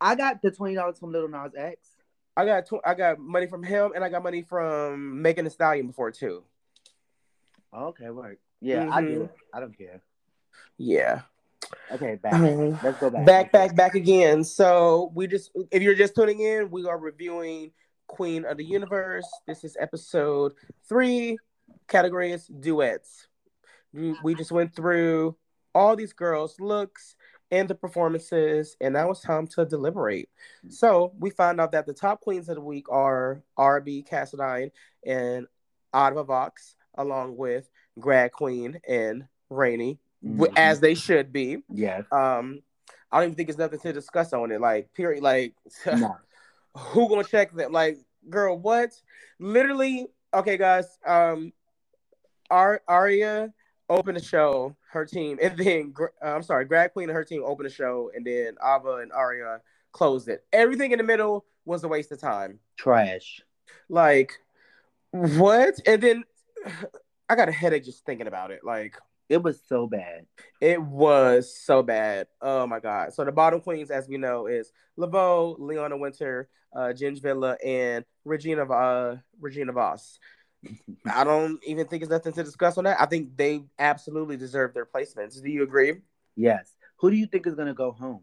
[0.00, 1.88] I got the twenty dollars from Lil Nas X.
[2.36, 5.50] I got tw- I got money from him and I got money from Megan Thee
[5.50, 6.42] Stallion before too.
[7.72, 8.38] Okay, work.
[8.60, 9.28] Yeah, I do.
[9.52, 10.02] I don't care.
[10.78, 11.22] Yeah.
[11.92, 12.40] Okay, back.
[12.82, 13.26] Let's go back.
[13.26, 14.44] Back, back, back again.
[14.44, 17.70] So we just if you're just tuning in, we are reviewing
[18.06, 19.26] Queen of the Universe.
[19.46, 20.54] This is episode
[20.88, 21.38] three.
[21.88, 23.28] Category is duets.
[23.92, 25.36] We just went through
[25.74, 27.16] all these girls' looks
[27.50, 30.28] and the performances, and now it's time to deliberate.
[30.68, 34.70] So we found out that the top queens of the week are RB Cassadine
[35.06, 35.46] and
[35.94, 37.70] Ada Vox, along with
[38.00, 40.58] Grag Queen and Rainy, w Mhm.
[40.58, 41.62] as they should be.
[41.68, 42.02] Yeah.
[42.10, 42.62] Um,
[43.12, 44.60] I don't even think there's nothing to discuss on it.
[44.60, 45.22] Like, period.
[45.22, 45.54] Like,
[45.86, 46.16] No.
[46.76, 47.70] who gonna check them?
[47.70, 49.00] Like, girl, what?
[49.38, 50.98] Literally, okay, guys.
[51.06, 51.52] Um,
[52.54, 53.52] Ar- Aria
[53.90, 57.42] opened the show, her team, and then uh, I'm sorry, Grag Queen and her team
[57.44, 59.60] opened the show, and then Ava and Aria
[59.92, 60.44] closed it.
[60.52, 62.60] Everything in the middle was a waste of time.
[62.76, 63.40] Trash.
[63.88, 64.32] Like,
[65.10, 65.74] what?
[65.86, 66.24] And then
[67.28, 68.60] I got a headache just thinking about it.
[68.64, 68.96] Like,
[69.28, 70.26] It was so bad.
[70.60, 72.28] it was so bad.
[72.40, 73.12] Oh my god.
[73.14, 78.64] So the bottom queens, as we know, is Laveau, Leona Winter, uh, Gingzilla, and Regina
[78.64, 80.18] uh, Regina Voss.
[81.06, 83.00] I don't even think it's nothing to discuss on that.
[83.00, 85.42] I think they absolutely deserve their placements.
[85.42, 86.00] Do you agree?
[86.36, 86.74] Yes.
[86.98, 88.22] Who do you think is gonna go home?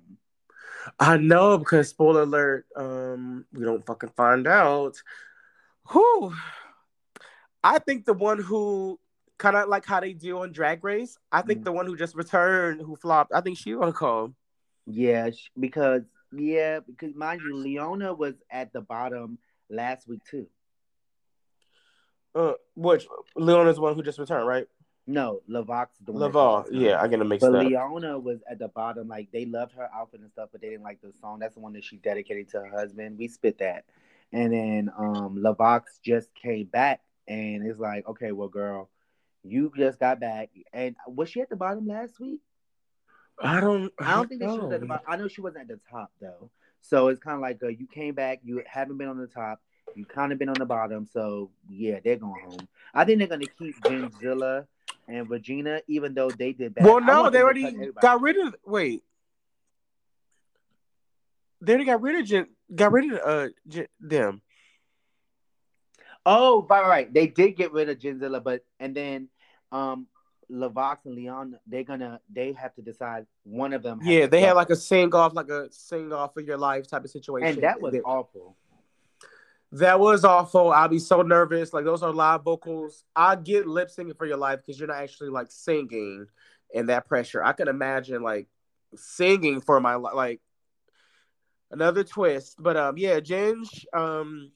[0.99, 4.95] I know because spoiler alert, um, we don't fucking find out.
[5.89, 6.33] Who?
[7.63, 8.99] I think the one who
[9.37, 11.17] kind of like how they do on Drag Race.
[11.31, 11.65] I think Mhm.
[11.65, 13.33] the one who just returned, who flopped.
[13.33, 14.33] I think she gonna call.
[14.87, 19.37] Yeah, because yeah, because mind you, Leona was at the bottom
[19.69, 20.47] last week too.
[22.33, 24.67] Uh, which Leona is the one who just returned, right?
[25.07, 26.21] No, Lavox is the one.
[26.21, 26.59] that Laval.
[26.61, 26.85] just returned.
[26.85, 27.65] Yeah, I get it mixed But up.
[27.65, 29.07] Leona was at the bottom.
[29.07, 31.39] Like they loved her outfit and stuff, but they didn't like the song.
[31.39, 33.17] That's the one that she dedicated to her husband.
[33.17, 33.85] We spit that,
[34.31, 38.89] and then um Lavox just came back, and it's like, okay, well, girl,
[39.43, 42.39] you just got back, and was she at the bottom last week?
[43.41, 43.91] I don't.
[43.99, 45.05] I don't think that she was at the bottom.
[45.07, 46.49] I know she wasn't at the top though.
[46.81, 49.61] So it's kind of like uh, you came back, you haven't been on the top,
[49.95, 51.07] you kind of been on the bottom.
[51.11, 52.67] So yeah, they're going home.
[52.93, 54.65] I think they're gonna keep Gingzilla
[55.07, 56.85] and Regina, even though they did bad.
[56.85, 58.55] Well, no, they already got rid of.
[58.65, 59.03] Wait,
[61.61, 64.41] they already got rid of Jen, got rid of uh Jen, them.
[66.25, 67.13] Oh, right, right.
[67.13, 69.29] They did get rid of Gingzilla, but and then
[69.71, 70.07] um
[70.51, 73.99] Lavox and Leon, they're gonna they have to decide one of them.
[74.03, 76.87] Yeah, to they had like a sing off, like a sing off of your life
[76.87, 77.47] type of situation.
[77.47, 78.55] and that was awful.
[79.73, 80.71] That was awful.
[80.71, 81.73] I'll be so nervous.
[81.73, 83.05] Like those are live vocals.
[83.15, 86.27] I get lip singing for your life because you're not actually like singing
[86.75, 87.43] and that pressure.
[87.43, 88.47] I can imagine like
[88.95, 90.41] singing for my li- like
[91.71, 92.55] another twist.
[92.59, 94.51] But um yeah, Ginge um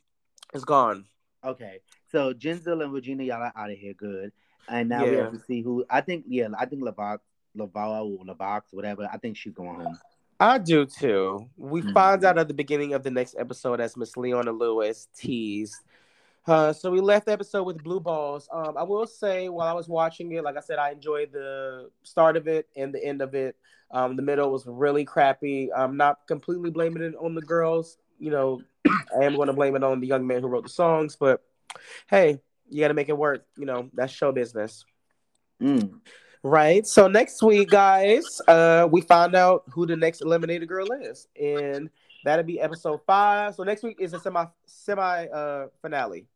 [0.54, 1.06] is gone.
[1.46, 1.80] Okay,
[2.12, 4.32] so Gingzilla and Regina, y'all are out of here, good.
[4.68, 5.86] And now we have to see who.
[5.90, 7.20] I think, yeah, I think Lavox,
[7.56, 9.08] Laval or Lavox, whatever.
[9.12, 10.00] I think she's going home.
[10.40, 11.50] I do too.
[11.58, 11.94] We Mhm.
[11.94, 15.76] find out at the beginning of the next episode as Miss Leona Lewis teased.
[16.48, 18.48] Uh, so we left the episode with blue balls.
[18.52, 21.90] Um, I will say while I was watching it, like I said, I enjoyed the
[22.04, 23.56] start of it and the end of it.
[23.92, 25.72] Um, the middle was really crappy.
[25.74, 27.98] I'm not completely blaming it on the girls.
[28.20, 30.70] You know, I am going to blame it on the young man who wrote the
[30.70, 31.16] songs.
[31.16, 31.42] But
[32.08, 33.46] hey, you got to make it work.
[33.58, 34.86] You know, that's show business.
[35.62, 36.00] Mm.
[36.46, 36.86] Right.
[36.86, 41.90] So next week, guys, uh, we find out who the next eliminated girl is, and
[42.24, 43.56] that'll be episode five.
[43.56, 46.28] So next week is a semi semi uh finale.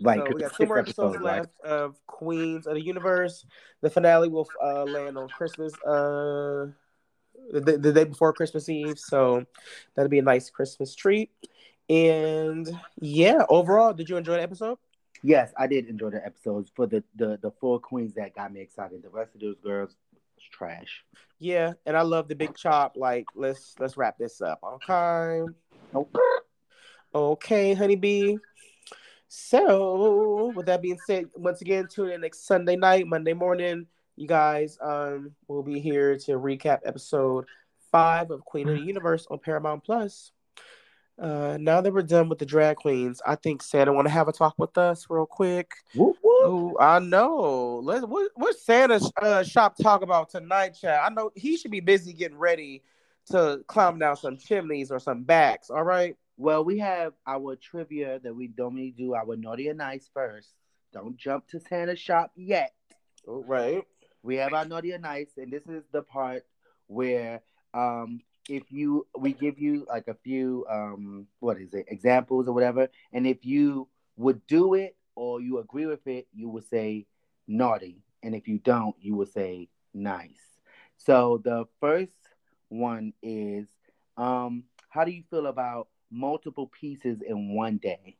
[0.00, 1.40] Right, so we got two more episodes episodes, right?
[1.40, 3.44] left of Queens of the Universe.
[3.80, 6.66] The finale will uh, land on Christmas, uh,
[7.50, 9.00] the, the day before Christmas Eve.
[9.00, 9.46] So
[9.96, 11.30] that'll be a nice Christmas treat.
[11.88, 14.78] And yeah, overall, did you enjoy the episode?
[15.22, 18.60] Yes, I did enjoy the episodes for the the the four queens that got me
[18.60, 19.02] excited.
[19.02, 19.96] The rest of those girls
[20.36, 21.04] was trash.
[21.38, 22.96] Yeah, and I love the big chop.
[22.96, 24.60] Like, let's let's wrap this up.
[24.62, 25.42] Okay.
[25.92, 26.16] Nope.
[27.14, 28.36] Okay, honeybee.
[29.28, 33.86] So, with that being said, once again, tune in next Sunday night, Monday morning.
[34.14, 37.46] You guys, um, will be here to recap episode
[37.90, 40.32] five of Queen of the Universe on Paramount Plus.
[41.18, 44.28] Uh, now that we're done with the drag queens, I think Santa want to have
[44.28, 45.72] a talk with us real quick.
[45.94, 46.42] Whoop, whoop.
[46.44, 47.80] Oh, I know.
[47.82, 51.00] Let's what what's Santa's uh, shop talk about tonight, Chad?
[51.02, 52.82] I know he should be busy getting ready
[53.30, 55.70] to climb down some chimneys or some backs.
[55.70, 56.16] All right.
[56.36, 59.14] Well, we have our trivia that we normally do.
[59.14, 60.50] Our naughty and nice first.
[60.92, 62.74] Don't jump to Santa's shop yet.
[63.26, 63.82] All right.
[64.22, 66.44] we have our naughty and nice, and this is the part
[66.88, 67.40] where
[67.72, 72.52] um if you we give you like a few um what is it examples or
[72.52, 77.06] whatever, and if you would do it or you agree with it, you would say
[77.46, 80.40] naughty, and if you don't, you would say nice.
[80.96, 82.12] So the first
[82.68, 83.66] one is
[84.16, 88.16] um how do you feel about multiple pieces in one day?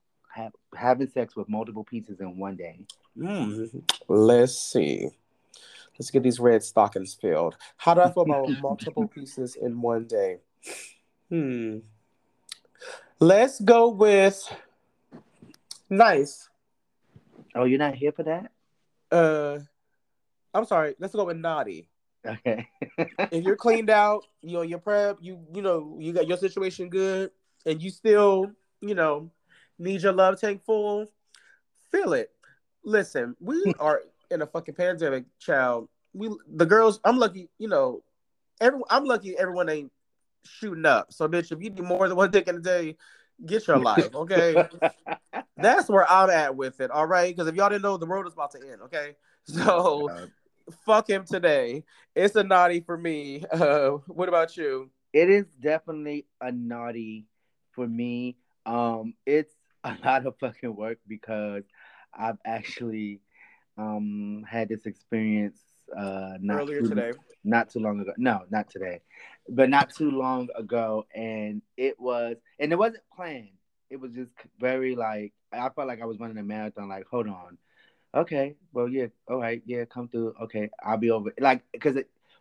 [0.74, 2.80] Having sex with multiple pieces in one day.
[3.16, 5.08] Mm, let's see.
[5.98, 7.56] Let's get these red stockings filled.
[7.76, 10.38] How do I feel about multiple pieces in one day?
[11.30, 11.78] Hmm.
[13.18, 14.46] Let's go with
[15.88, 16.48] nice.
[17.54, 18.50] Oh, you're not here for that?
[19.10, 19.60] Uh,
[20.52, 20.94] I'm sorry.
[20.98, 21.88] Let's go with naughty.
[22.26, 22.68] Okay.
[22.98, 26.88] if you're cleaned out, you know your prep, you you know you got your situation
[26.88, 27.30] good,
[27.64, 29.30] and you still you know
[29.78, 31.06] need your love tank full,
[31.90, 32.30] fill it.
[32.84, 35.88] Listen, we are in a fucking pandemic, child.
[36.12, 38.02] We the girls, I'm lucky, you know,
[38.60, 39.92] every I'm lucky everyone ain't
[40.44, 41.12] shooting up.
[41.12, 42.96] So bitch, if you need more than one dick in a day,
[43.44, 44.66] get your life, okay?
[45.56, 47.34] That's where I'm at with it, all right?
[47.34, 49.16] Because if y'all didn't know, the world is about to end, okay?
[49.44, 50.26] So Uh,
[50.84, 51.84] fuck him today.
[52.14, 53.44] It's a naughty for me.
[53.52, 54.90] Uh, what about you?
[55.16, 57.24] it is definitely a naughty
[57.72, 58.36] for me.
[58.66, 61.62] Um, it's a lot of fucking work because
[62.12, 63.20] I've actually
[63.78, 65.60] um had this experience
[65.96, 67.12] uh not Earlier too, today.
[67.44, 68.12] not too long ago.
[68.16, 69.00] No, not today,
[69.48, 73.50] but not too long ago, and it was, and it wasn't planned.
[73.88, 76.88] It was just very like I felt like I was running a marathon.
[76.88, 77.58] Like, hold on,
[78.14, 80.34] okay, well, yeah, all right, yeah, come through.
[80.42, 81.32] Okay, I'll be over.
[81.38, 81.96] Like, because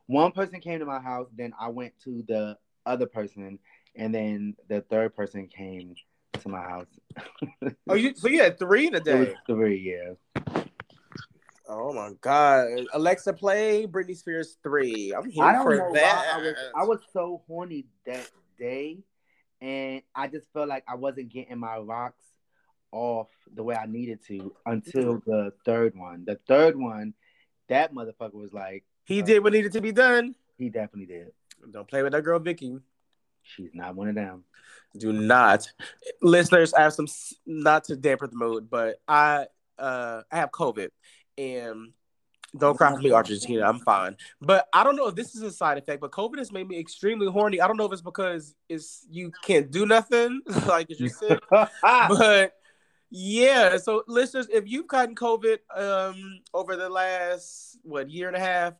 [0.07, 3.59] one person came to my house, then I went to the other person,
[3.95, 5.95] and then the third person came
[6.33, 6.87] to my house.
[7.89, 9.35] oh, you so you had three in a day.
[9.45, 10.53] three, yeah.
[11.67, 12.67] Oh my god.
[12.93, 15.13] Alexa play Britney Spears three.
[15.15, 16.25] I'm here I don't for know that.
[16.27, 18.99] why I was I was so horny that day,
[19.61, 22.23] and I just felt like I wasn't getting my rocks
[22.91, 26.23] off the way I needed to until the third one.
[26.25, 27.13] The third one,
[27.67, 30.35] that motherfucker was like, he did what needed to be done.
[30.57, 31.31] he definitely did.
[31.71, 32.77] Don't play with that girl Vicky.
[33.41, 34.43] She's not one of them.
[34.97, 35.67] Do not.
[36.21, 37.07] Listeners, I have some
[37.45, 39.47] not to dampen the mood, but I
[39.77, 40.89] uh I have COVID
[41.37, 41.93] and
[42.57, 43.67] don't cry for me, Argentina.
[43.67, 44.15] I'm fine.
[44.41, 46.79] But I don't know if this is a side effect, but COVID has made me
[46.79, 47.59] extremely horny.
[47.59, 51.39] I don't know if it's because it's you can't do nothing, like just sick.
[51.81, 52.53] but
[53.09, 58.39] yeah, so listeners, if you've gotten COVID um over the last what year and a
[58.39, 58.73] half,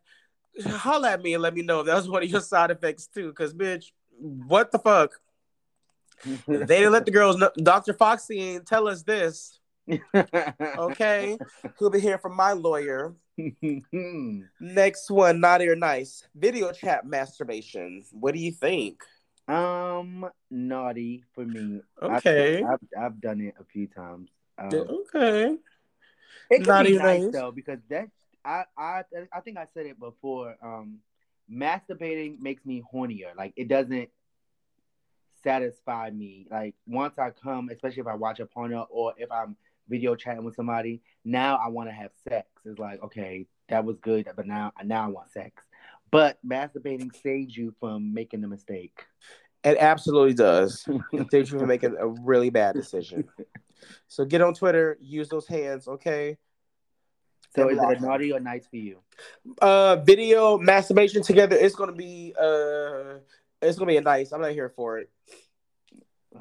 [0.66, 3.08] holla at me and let me know if that was one of your side effects
[3.08, 3.34] too.
[3.34, 5.20] Cause bitch, what the fuck?
[6.48, 7.52] They didn't let the girls know.
[7.62, 7.94] Dr.
[7.94, 9.60] Foxy tell us this.
[10.78, 11.38] Okay.
[11.80, 13.16] He'll be hearing from my lawyer.
[14.60, 16.28] Next one, naughty or nice.
[16.36, 18.04] Video chat masturbation.
[18.12, 19.02] What do you think?
[19.48, 21.82] um, naughty for me.
[22.02, 22.64] I've- Okay.
[22.64, 24.30] I've, I've, done it a few times.
[24.58, 25.58] Um, Okay.
[26.50, 27.34] It could Naughty be nice nice?
[27.34, 28.08] though because that
[28.44, 30.56] I I I think I said it before.
[30.62, 31.00] Um,
[31.52, 33.36] masturbating makes me hornier.
[33.36, 34.10] Like it doesn't
[35.44, 36.48] satisfy me.
[36.50, 39.56] Like once I come, especially if I watch a porno or if I'm
[39.88, 42.48] video chatting with somebody, now I want to have sex.
[42.66, 45.64] It's like okay, that was good, but now now I want sex.
[46.12, 49.06] But masturbating saves you from making a mistake.
[49.64, 50.88] It absolutely does.
[51.12, 53.28] It saves you from making a really bad decision.
[54.08, 56.38] So get on Twitter, use those hands, okay?
[57.56, 59.00] So is it a naughty or nice for you?
[59.62, 63.20] Uh video masturbation together, it's gonna be uh
[63.62, 64.32] it's gonna be a nice.
[64.32, 65.10] I'm not here for it.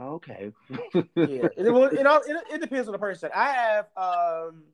[0.00, 0.52] Okay.
[0.70, 0.78] yeah,
[1.57, 3.30] it, well, it, all, it, it depends on the person.
[3.35, 4.64] I have um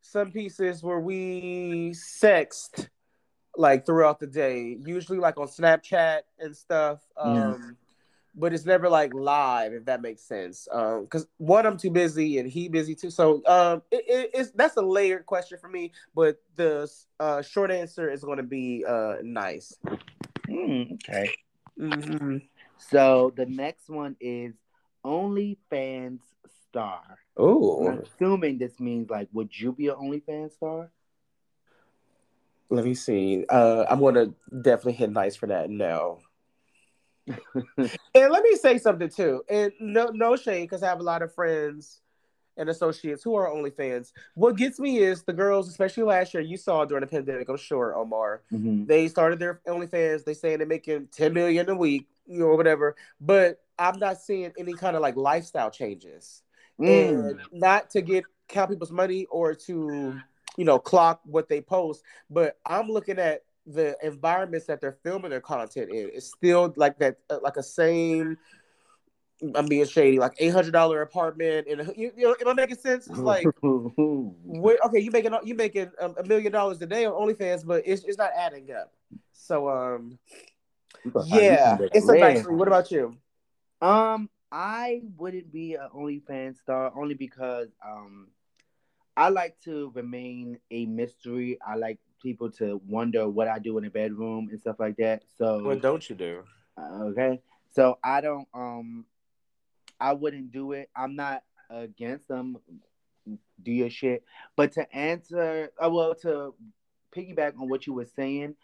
[0.00, 2.88] some pieces where we sexed
[3.56, 7.00] like throughout the day, usually like on Snapchat and stuff.
[7.16, 7.56] Um, Yeah.
[8.34, 10.68] but it's never like live, if that makes sense.
[10.70, 13.10] Um, because one, I'm too busy and he busy too.
[13.10, 15.92] So um, it, it, it's that's a layered question for me.
[16.14, 19.76] But the uh short answer is going to be uh nice.
[20.48, 21.32] Hmm, okay.
[21.78, 22.38] Mm-hmm.
[22.78, 24.54] So the next one is
[25.04, 26.20] OnlyFans
[26.68, 27.02] star.
[27.36, 30.90] Oh, assuming this means like, would you be an OnlyFans star?
[32.70, 33.44] let me see.
[33.48, 35.70] Uh, I'm going to definitely hit nice for that.
[35.70, 36.20] No.
[38.14, 39.42] And let me say something too.
[39.48, 42.00] And no, no shade, because I have a lot of friends
[42.58, 44.12] and associates who are OnlyFans.
[44.34, 47.48] What gets me is the girls, especially last year, you saw during the pandemic.
[47.48, 48.42] I'm sure, Omar.
[48.52, 48.86] Mhm.
[48.86, 50.24] They started their OnlyFans.
[50.24, 52.96] They saying they're making 10 million a week, you know, whatever.
[53.20, 56.42] But I'm not seeing any kind of like lifestyle changes.
[56.80, 57.30] Mm.
[57.30, 60.20] And not to get count people's money or to,
[60.56, 65.30] you know, clock what they post, but I'm looking at the environments that they're filming
[65.30, 66.10] their content in.
[66.14, 68.38] It's still like that, uh, like a same.
[69.54, 72.76] I'm being shady, like eight hundred dollar apartment, and you, you know, am I making
[72.78, 73.06] sense?
[73.06, 77.12] It's like, wait, okay, you making you making um, a million dollars a day on
[77.12, 78.92] OnlyFans, but it's it's not adding up.
[79.32, 80.18] So, um,
[81.04, 82.34] You gonna find- you yeah, it's a land.
[82.36, 82.46] nice.
[82.46, 83.16] What about you?
[83.80, 88.28] Um, I wouldn't be an OnlyFans star only because um,
[89.16, 91.58] I like to remain a mystery.
[91.66, 95.22] I like people to wonder what I do in the bedroom and stuff like that.
[95.36, 96.42] So What don't you do?
[96.76, 97.40] Uh, okay.
[97.70, 99.04] So I don't um
[100.00, 100.90] I wouldn't do it.
[100.96, 102.56] I'm not against them.
[103.62, 104.24] Do your shit.
[104.56, 106.54] But to answer uh, well to
[107.14, 108.54] piggyback on what you were saying,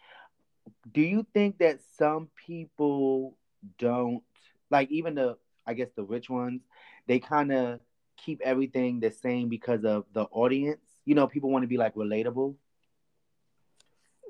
[0.93, 3.37] do you think that some people
[3.77, 4.21] don't
[4.69, 6.61] like even the I guess the rich ones,
[7.07, 7.79] they kind of
[8.17, 10.81] keep everything the same because of the audience?
[11.05, 12.55] You know, people want to be like relatable.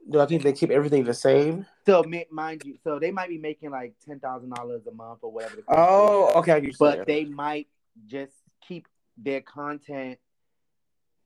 [0.10, 1.66] Do I think they keep everything the same?
[1.86, 5.32] So mind you, so they might be making like ten thousand dollars a month or
[5.32, 5.56] whatever.
[5.58, 5.78] The case is.
[5.78, 6.51] Oh, okay.
[6.53, 7.68] I get what you're but they might
[8.06, 8.34] just
[8.68, 8.88] keep
[9.18, 10.20] their content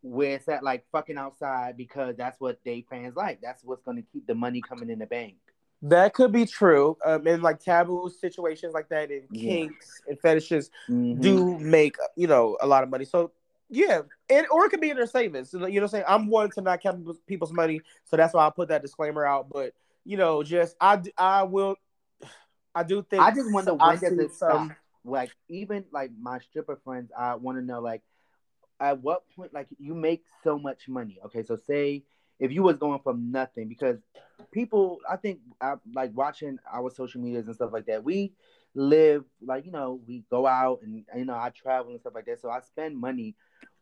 [0.02, 3.42] where it's at like fucking outside because that's what they fans like.
[3.42, 5.36] That's what's gonna keep the money coming in the bank.
[5.82, 6.98] That could be true.
[7.06, 9.52] Um, in like taboo situations like that, and Yeah.
[9.52, 11.22] kinks and fetishes Mhm.
[11.22, 13.06] do make you know a lot of money.
[13.06, 13.32] So
[13.70, 15.54] yeah, and or it could be in their savings.
[15.54, 16.04] You know what I'm saying?
[16.08, 19.50] I'm one to not count people's- money, so that's why I put that disclaimer out.
[19.50, 19.74] But
[20.06, 21.76] you know, just I I will.
[22.76, 24.78] I do think I just wonder I when does see it some- stop?
[25.06, 28.02] Like even like my stripper friends, I want to know like
[28.80, 31.20] at what point like you make so much money.
[31.26, 32.04] Okay, so say
[32.40, 33.98] if you was going from nothing because
[34.52, 38.04] people I think I like watching our social medias and stuff like that.
[38.04, 38.34] We
[38.76, 42.26] live like you know we go out and you know I travel and stuff like
[42.26, 42.42] that.
[42.42, 43.36] So I spend money,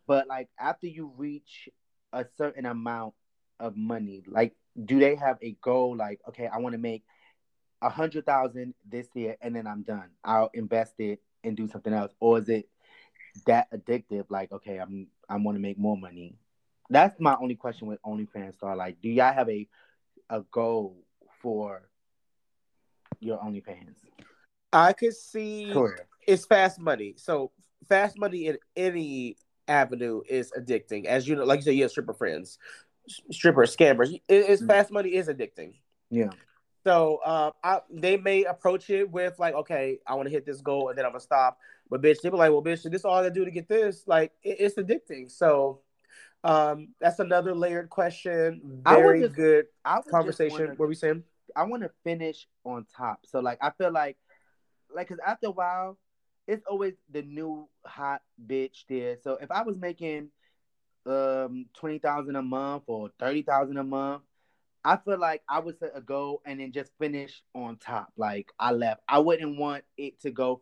[0.07, 1.69] but like after you reach
[2.13, 3.13] a certain amount
[3.59, 4.55] of money, like
[4.85, 5.95] do they have a goal?
[5.95, 7.03] Like okay, I want to make
[7.81, 10.09] a hundred thousand this year and then I'm done.
[10.23, 12.67] I'll invest it and do something else, or is it
[13.45, 14.25] that addictive?
[14.29, 16.35] Like okay, I'm I want to make more money.
[16.89, 18.75] That's my only question with OnlyFans star.
[18.75, 19.67] Like, do y'all have a
[20.29, 21.03] a goal
[21.41, 21.89] for
[23.19, 23.97] your OnlyFans?
[24.71, 25.73] I could see
[26.27, 27.15] it's fast money.
[27.17, 27.51] So
[27.87, 29.37] fast money in any
[29.67, 31.05] avenue is addicting.
[31.05, 32.57] As you know, like you said, you have stripper friends,
[33.31, 34.19] strippers, scammers.
[34.27, 34.67] It's mm.
[34.67, 35.73] fast money is addicting.
[36.09, 36.29] Yeah.
[36.83, 40.61] So uh, I, they may approach it with like, okay, I want to hit this
[40.61, 41.59] goal and then I'm gonna stop.
[41.89, 44.03] But bitch, they be like, well, bitch, this is all I do to get this.
[44.07, 45.29] Like, it, it's addicting.
[45.29, 45.81] So
[46.43, 48.81] um, that's another layered question.
[48.85, 49.65] Very just, good
[50.09, 50.59] conversation.
[50.59, 51.23] Wanna, what we saying?
[51.55, 53.25] I want to finish on top.
[53.25, 54.17] So like, I feel like,
[54.93, 55.97] like, cause after a while,
[56.47, 59.17] it's always the new hot bitch there.
[59.21, 60.29] So if I was making
[61.05, 64.23] um twenty thousand a month or thirty thousand a month,
[64.83, 68.11] I feel like I would set a goal and then just finish on top.
[68.17, 69.01] Like I left.
[69.07, 70.61] I wouldn't want it to go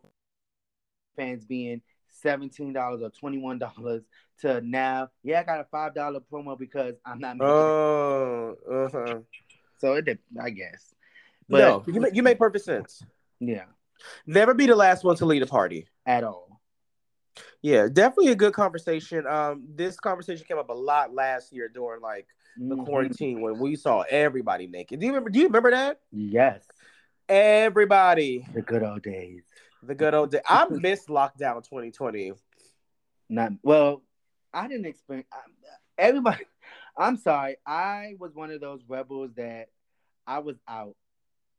[1.16, 1.80] fans being
[2.10, 4.02] seventeen dollars or twenty one dollars
[4.40, 5.10] to now.
[5.22, 7.36] Yeah, I got a five dollar promo because I'm not.
[7.36, 9.18] Making oh, uh-huh.
[9.78, 10.94] So it, I guess.
[11.48, 13.04] But no, you make, you make perfect sense.
[13.38, 13.66] Yeah.
[14.26, 16.60] Never be the last one to lead a party at all.
[17.62, 19.26] Yeah, definitely a good conversation.
[19.26, 22.26] Um, this conversation came up a lot last year during like
[22.56, 22.84] the mm-hmm.
[22.84, 25.00] quarantine when we saw everybody naked.
[25.00, 25.30] Do you remember?
[25.30, 26.00] Do you remember that?
[26.12, 26.62] Yes.
[27.28, 28.46] Everybody.
[28.54, 29.42] The good old days.
[29.82, 30.42] The good old days.
[30.48, 32.32] I missed lockdown 2020.
[33.28, 34.02] Not well.
[34.52, 35.32] I didn't expect
[35.98, 36.44] Everybody.
[36.96, 37.56] I'm sorry.
[37.66, 39.68] I was one of those rebels that
[40.26, 40.96] I was out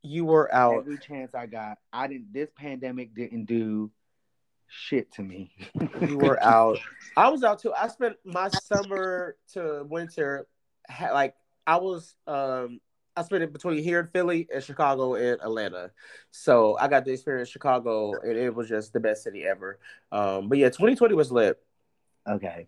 [0.07, 1.77] you were out every chance I got.
[1.91, 2.33] I didn't.
[2.33, 3.91] This pandemic didn't do
[4.67, 5.51] shit to me.
[6.01, 6.77] you were out.
[7.15, 7.73] I was out too.
[7.73, 10.47] I spent my summer to winter,
[11.13, 11.35] like
[11.65, 12.15] I was.
[12.25, 12.79] um
[13.15, 15.89] I spent it between here in Philly and Chicago and Atlanta.
[16.29, 19.79] So I got to experience Chicago and it was just the best city ever.
[20.11, 21.57] Um, but yeah, 2020 was lit.
[22.29, 22.67] Okay.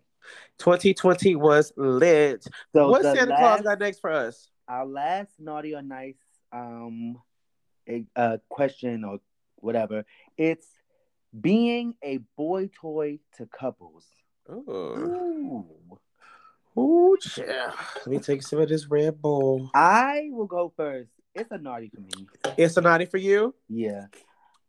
[0.58, 2.44] 2020 was lit.
[2.74, 4.50] So what Santa last, Claus got next for us?
[4.66, 6.16] Our last naughty or nice
[6.52, 7.16] um
[7.90, 9.18] a, a question or
[9.56, 10.04] whatever.
[10.36, 10.66] It's
[11.38, 14.06] being a boy toy to couples.
[14.50, 15.66] Ooh.
[16.78, 17.72] Ooh, yeah.
[17.98, 19.70] Let me take some of this Red Bull.
[19.74, 21.10] I will go first.
[21.34, 22.26] It's a naughty for me.
[22.56, 23.54] It's a naughty for you?
[23.68, 24.06] Yeah.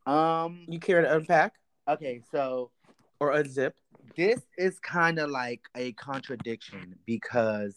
[0.06, 1.54] Um you care to unpack?
[1.88, 2.72] Okay, so
[3.20, 3.74] or unzip.
[4.16, 7.76] This is kind of like a contradiction because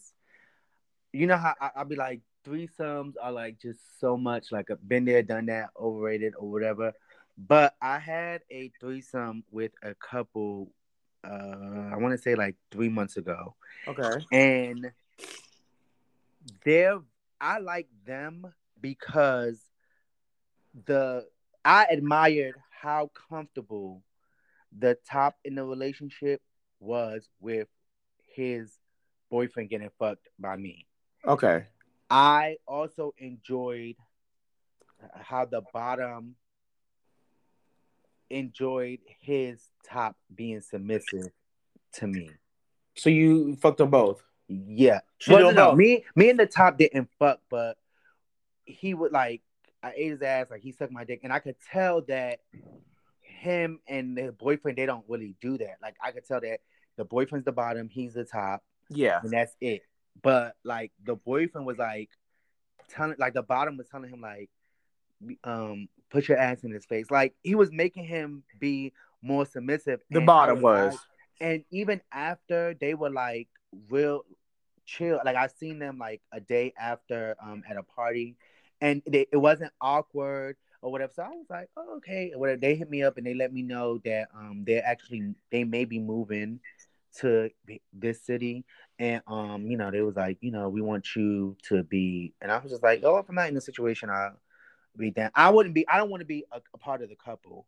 [1.13, 4.75] you know how I, will be like, threesomes are like just so much like a
[4.75, 6.93] been there, done that, overrated or whatever.
[7.37, 10.71] But I had a threesome with a couple.
[11.23, 13.55] Uh, I want to say like three months ago.
[13.87, 14.25] Okay.
[14.31, 14.91] And
[16.63, 16.99] they're
[17.41, 19.59] I like them because
[20.85, 21.25] the
[21.63, 24.03] I admired how comfortable
[24.77, 26.41] the top in the relationship
[26.79, 27.67] was with
[28.35, 28.77] his
[29.29, 30.85] boyfriend getting fucked by me.
[31.25, 31.65] Okay.
[32.15, 33.97] I also enjoyed
[35.15, 36.35] how the bottom
[38.29, 41.27] enjoyed his top being submissive
[41.95, 42.29] to me.
[42.95, 44.23] So you fucked them both?
[44.47, 45.01] Yeah.
[45.27, 47.77] Well, no, no, me, me and the top didn't fuck, but
[48.63, 49.41] he would like
[49.83, 52.39] I ate his ass, like he sucked my dick, and I could tell that
[53.19, 55.79] him and the boyfriend they don't really do that.
[55.81, 56.61] Like I could tell that
[56.95, 58.63] the boyfriend's the bottom, he's the top.
[58.89, 59.19] Yeah.
[59.21, 59.81] And that's it.
[60.21, 62.09] But like the boyfriend was like
[62.89, 64.49] telling like the bottom was telling him like
[65.43, 67.09] um put your ass in his face.
[67.11, 70.01] Like he was making him be more submissive.
[70.09, 70.97] The bottom was.
[71.41, 73.49] And even after they were like
[73.89, 74.23] real
[74.85, 78.37] chill, like I seen them like a day after um at a party
[78.81, 81.11] and they, it wasn't awkward or whatever.
[81.15, 82.31] So I was like, oh, okay.
[82.35, 82.59] Whatever.
[82.59, 85.85] They hit me up and they let me know that um they're actually they may
[85.85, 86.59] be moving
[87.19, 87.49] to
[87.93, 88.65] this city
[88.99, 92.51] and um you know they was like you know we want you to be and
[92.51, 94.37] i was just like oh if i'm not in the situation i'll
[94.97, 95.29] be down.
[95.35, 97.65] I wouldn't be i don't want to be a, a, part of the couple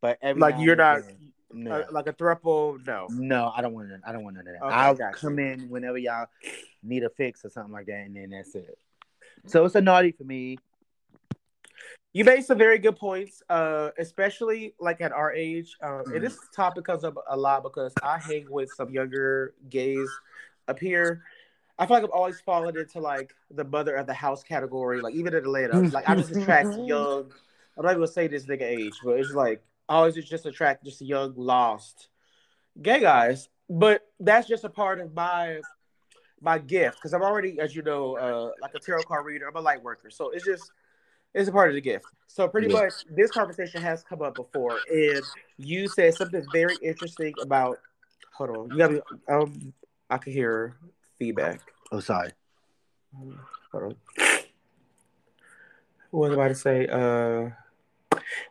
[0.00, 1.72] but like you're not then, no.
[1.72, 3.08] uh, like a throuple no.
[3.10, 4.64] No i don't want to i don't want none of that.
[4.64, 6.26] Okay, i'll come in whenever y'all
[6.82, 8.78] need a fix or something like that and then that's it.
[9.46, 10.58] So it's a naughty for me
[12.12, 15.76] you made some very good points, uh, especially like at our age.
[15.82, 16.14] Um, mm-hmm.
[16.14, 20.08] And this topic comes up a lot because I hang with some younger gays
[20.68, 21.22] up here,
[21.78, 25.00] I feel like I'm always falling into like the mother of the house category.
[25.00, 27.32] Like even in Atlanta, like I just attract young.
[27.76, 30.84] I'm not even gonna say this nigga age, but it's like I always just attract
[30.84, 32.08] just young, lost
[32.82, 33.48] gay guys.
[33.70, 35.60] But that's just a part of my
[36.40, 39.46] my gift because I'm already, as you know, uh, like a tarot card reader.
[39.46, 40.72] I'm a light worker, so it's just
[41.34, 42.06] it's a part of the gift.
[42.26, 42.80] So pretty yeah.
[42.82, 45.22] much, this conversation has come up before, and
[45.56, 47.78] you said something very interesting about.
[48.34, 49.00] Hold on, you got me.
[49.28, 49.72] Um,
[50.08, 50.76] I can hear
[51.18, 51.60] feedback.
[51.90, 52.30] Oh, sorry.
[53.72, 53.96] Hold on.
[56.10, 56.86] What was I about to say?
[56.86, 57.50] Uh,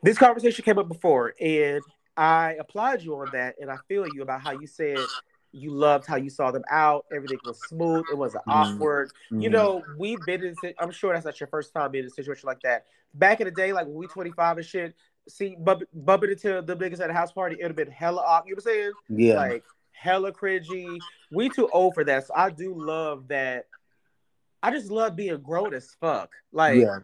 [0.03, 1.81] this conversation came up before, and
[2.15, 4.99] I applaud you on that, and I feel you about how you said
[5.51, 7.05] you loved how you saw them out.
[7.13, 8.03] Everything was smooth.
[8.11, 8.73] It wasn't mm-hmm.
[8.73, 9.09] awkward.
[9.31, 9.41] Mm-hmm.
[9.41, 10.55] You know, we've been in.
[10.79, 12.85] I'm sure that's not your first time being in a situation like that.
[13.13, 14.95] Back in the day, like when we 25 and shit,
[15.27, 18.49] see, bump, bumping into the niggas at a house party, it'd have been hella awkward.
[18.49, 19.27] You know what I'm saying?
[19.27, 19.35] Yeah.
[19.35, 20.99] Like hella cringy.
[21.31, 22.27] We too old for that.
[22.27, 23.65] So I do love that.
[24.61, 26.31] I just love being grown as fuck.
[26.51, 26.99] Like, yeah.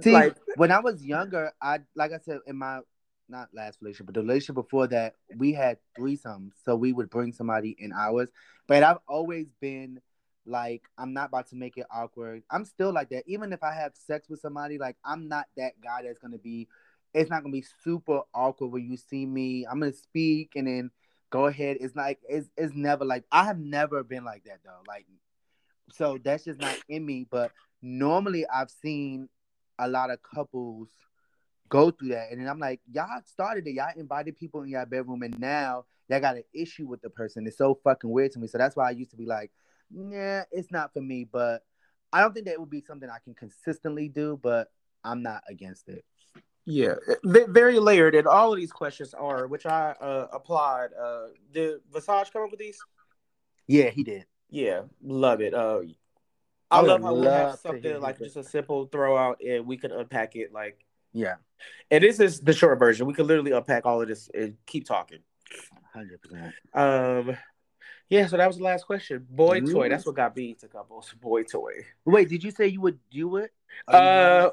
[0.00, 2.80] See, like, when I was younger, I like I said in my
[3.28, 6.52] not last relationship, but the relationship before that, we had threesomes.
[6.64, 8.30] So we would bring somebody in ours.
[8.66, 10.00] But I've always been
[10.46, 12.42] like, I'm not about to make it awkward.
[12.50, 13.24] I'm still like that.
[13.26, 16.68] Even if I have sex with somebody, like I'm not that guy that's gonna be
[17.14, 19.66] it's not gonna be super awkward when you see me.
[19.70, 20.90] I'm gonna speak and then
[21.30, 21.78] go ahead.
[21.80, 24.82] It's like it's it's never like I have never been like that though.
[24.86, 25.06] Like
[25.92, 27.26] so that's just not in me.
[27.30, 27.52] But
[27.82, 29.28] normally I've seen
[29.78, 30.88] a lot of couples
[31.68, 32.30] go through that.
[32.30, 33.72] And then I'm like, y'all started it.
[33.72, 37.46] Y'all invited people in your bedroom, and now y'all got an issue with the person.
[37.46, 38.46] It's so fucking weird to me.
[38.46, 39.50] So that's why I used to be like,
[39.90, 41.24] nah, it's not for me.
[41.30, 41.62] But
[42.12, 44.70] I don't think that it would be something I can consistently do, but
[45.04, 46.04] I'm not against it.
[46.64, 50.90] Yeah, very layered, and all of these questions are, which I uh, applied.
[50.92, 52.78] Uh, did Visage come up with these?
[53.66, 54.26] Yeah, he did.
[54.50, 55.54] Yeah, love it.
[55.54, 55.80] Uh,
[56.70, 59.78] I, I love how we have something like just a simple throw out, and we
[59.78, 61.36] can unpack it like yeah.
[61.90, 63.06] And this is the short version.
[63.06, 65.18] We could literally unpack all of this and keep talking.
[65.92, 66.54] Hundred percent.
[66.74, 67.36] Um
[68.10, 69.26] yeah, so that was the last question.
[69.28, 69.88] Boy toy.
[69.88, 71.14] That's what got me to couples.
[71.20, 71.84] Boy toy.
[72.06, 73.52] Wait, did you say you would do it?
[73.86, 74.48] Uh,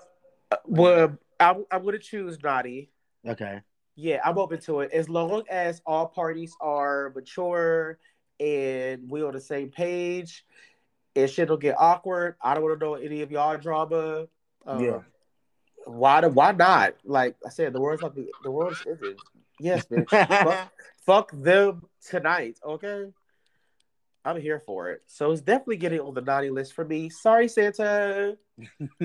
[0.66, 2.90] well, I, I would choose naughty.
[3.26, 3.62] Okay.
[3.96, 7.98] Yeah, I'm open to it as long as all parties are mature
[8.42, 10.46] and we're on the same page.
[11.16, 12.36] And shit will get awkward.
[12.42, 14.28] I don't want to know any of y'all drama.
[14.66, 15.00] Um, yeah
[15.86, 16.96] why why not?
[17.04, 18.14] Like I said, the world's like
[18.44, 19.20] the world's ended.
[19.60, 20.10] Yes, bitch.
[20.10, 20.72] fuck,
[21.06, 23.06] fuck them tonight, okay?
[24.26, 25.04] I'm here for it.
[25.06, 27.10] So it's definitely getting on the naughty list for me.
[27.10, 28.38] Sorry, Santa.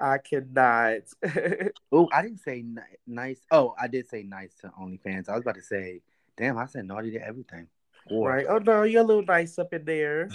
[0.00, 1.02] I cannot.
[1.92, 3.40] oh, I didn't say ni- nice.
[3.52, 5.28] Oh, I did say nice to OnlyFans.
[5.28, 6.00] I was about to say,
[6.36, 7.68] damn, I said naughty to everything.
[8.10, 8.46] Right.
[8.48, 10.28] Oh no, you're a little nice up in there.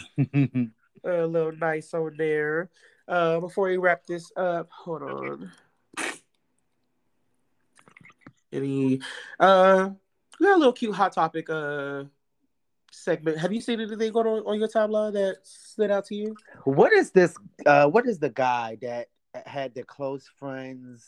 [1.04, 2.70] a little nice over there.
[3.08, 5.52] Uh, before we wrap this up, hold on.
[8.52, 9.02] Any
[9.40, 9.90] uh
[10.40, 12.06] we got a little cute hot topic uh
[12.92, 13.38] segment.
[13.38, 16.36] Have you seen anything going on on your timeline that stood out to you?
[16.64, 17.36] What is this
[17.66, 19.08] uh what is the guy that
[19.46, 21.06] had the close friends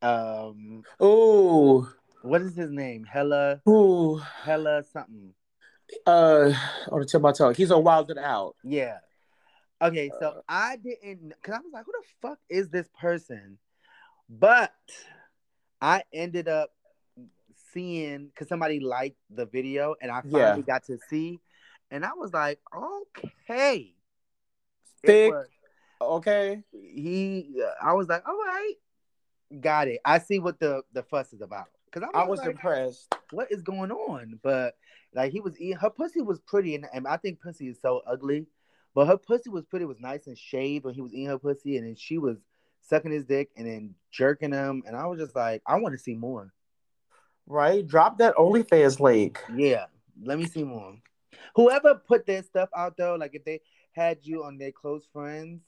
[0.00, 1.88] um oh
[2.22, 3.04] what is his name?
[3.04, 4.16] Hella Ooh.
[4.42, 5.34] Hella something.
[6.06, 6.52] Uh
[6.90, 7.54] on the tip of my tongue.
[7.54, 8.56] He's on Wild 'N Out.
[8.64, 8.98] Yeah.
[9.82, 13.58] Okay, so uh, I didn't because I was like, who the fuck is this person?
[14.30, 14.72] But
[15.80, 16.70] I ended up
[17.72, 20.74] seeing because somebody liked the video and I finally yeah.
[20.74, 21.40] got to see,
[21.90, 22.60] and I was like,
[23.50, 23.94] okay,
[25.04, 25.48] thick, was,
[26.00, 26.62] okay.
[26.70, 28.74] He, I was like, all right,
[29.60, 30.00] got it.
[30.04, 33.14] I see what the the fuss is about because I was, I was like, impressed.
[33.32, 34.38] What is going on?
[34.44, 34.76] But
[35.12, 38.02] like he was eating her pussy was pretty, and, and I think pussy is so
[38.06, 38.46] ugly
[38.94, 41.76] but her pussy was pretty, was nice and shaved when he was eating her pussy,
[41.76, 42.38] and then she was
[42.82, 46.02] sucking his dick and then jerking him, and I was just like, I want to
[46.02, 46.52] see more.
[47.46, 47.86] Right?
[47.86, 49.40] Drop that OnlyFans link.
[49.54, 49.86] Yeah,
[50.22, 50.94] let me see more.
[51.56, 53.60] Whoever put their stuff out though, like if they
[53.92, 55.62] had you on their close friends,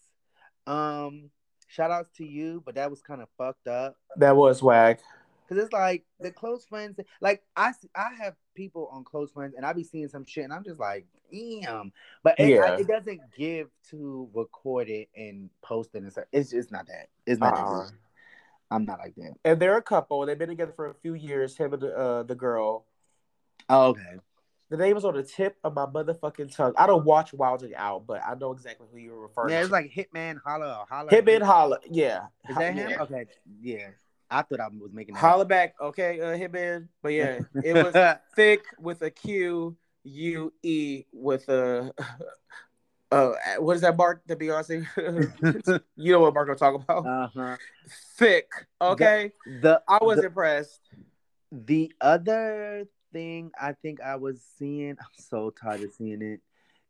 [0.67, 1.31] um,
[1.67, 3.97] shout outs to you, but that was kind of fucked up.
[4.17, 5.01] That was whack.
[5.49, 9.67] Cause it's like the close friends, like I I have people on close friends, and
[9.67, 11.93] I be seeing some shit, and I'm just like, damn.
[12.23, 12.61] But it, yeah.
[12.63, 16.25] I, it doesn't give to record it and post it and stuff.
[16.33, 17.09] It's just not that.
[17.27, 17.59] It's not.
[17.59, 17.85] Uh-uh.
[17.85, 17.93] That
[18.71, 19.35] I'm not like that.
[19.45, 20.25] And they're a couple.
[20.25, 21.57] They've been together for a few years.
[21.57, 22.87] Him and the, uh, the girl.
[23.69, 24.17] Oh, okay.
[24.71, 26.73] The name is on the tip of my motherfucking tongue.
[26.77, 29.61] I don't watch Wild 'N Out, but I know exactly who you're referring yeah, to.
[29.61, 31.11] Yeah, it's like Hitman Holla or Holla.
[31.11, 31.79] Hitman Holla.
[31.89, 32.23] Yeah.
[32.49, 33.01] Is that him?
[33.03, 33.27] Okay.
[33.61, 33.89] Yeah.
[34.31, 35.15] I thought I was making.
[35.15, 36.89] Holla back, okay, uh, Hitman.
[37.03, 41.93] But yeah, it was thick with a Q U E with a.
[43.13, 44.85] Uh, what is that bark that Beyonce?
[45.95, 47.07] you know what Mark I'm talking about?
[47.07, 47.57] Uh-huh.
[48.17, 48.51] Thick.
[48.81, 49.31] Okay.
[49.47, 50.81] The, the I was the, impressed.
[51.53, 56.41] the other thing I think I was seeing, I'm so tired of seeing it,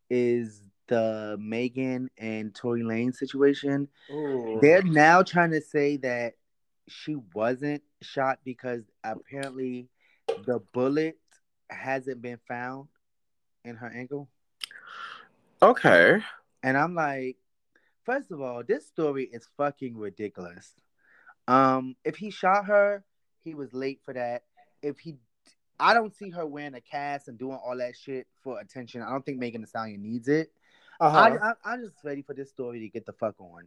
[0.08, 3.88] is the Megan and Tory Lanez situation.
[4.10, 4.58] Ooh.
[4.62, 6.34] They're now trying to say that
[6.88, 9.88] she wasn't shot because apparently
[10.46, 11.18] the bullet
[11.70, 12.88] hasn't been found
[13.64, 14.28] in her ankle.
[15.62, 16.20] Okay.
[16.62, 17.36] And I'm like,
[18.04, 20.74] first of all, this story is fucking ridiculous.
[21.48, 23.04] Um, if he shot her,
[23.42, 24.44] he was late for that.
[24.82, 25.16] If he
[25.78, 29.02] I don't see her wearing a cast and doing all that shit for attention.
[29.02, 30.52] I don't think Megan Thee Stallion needs it.
[31.00, 31.18] Uh-huh.
[31.18, 33.64] I, I, I'm just ready for this story to get the fuck on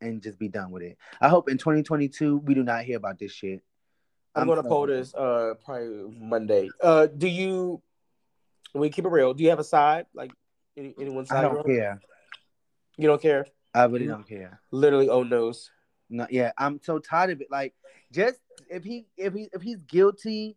[0.00, 0.96] and just be done with it.
[1.20, 3.62] I hope in 2022 we do not hear about this shit.
[4.34, 6.68] I'm, I'm gonna so- poll this uh probably Monday.
[6.82, 7.82] Uh do you
[8.74, 10.06] we keep it real, do you have a side?
[10.14, 10.30] Like
[10.76, 11.38] any, anyone's side?
[11.38, 12.00] I don't care.
[12.96, 13.46] You don't care?
[13.74, 14.10] I really Mm.
[14.10, 14.60] don't care.
[14.70, 15.70] Literally oh knows.
[16.10, 17.48] No, yeah, I'm so tired of it.
[17.50, 17.74] Like,
[18.12, 18.40] just
[18.70, 20.56] if he if he if he's guilty,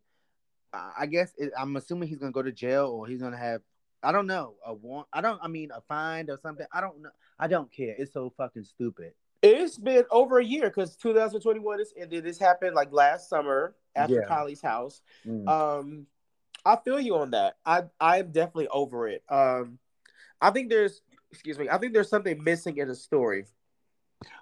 [0.73, 3.61] I I guess it, I'm assuming he's gonna go to jail or he's gonna have
[4.03, 5.07] I don't know a warrant.
[5.13, 5.39] I don't.
[5.43, 6.65] I mean a fine or something.
[6.71, 7.09] I don't know.
[7.37, 7.93] I don't care.
[7.97, 9.11] It's so fucking stupid.
[9.41, 12.23] It's been over a year because 2021 is ended.
[12.23, 14.27] This happened like last summer after Yeah.
[14.27, 15.01] Kylie's house.
[15.25, 15.47] Mm.
[15.47, 16.07] Um,
[16.63, 17.57] I feel you on that.
[17.65, 19.23] I I'm definitely over it.
[19.29, 19.79] Um,
[20.39, 21.69] I think there's excuse me.
[21.69, 23.45] I think there's something missing in the story.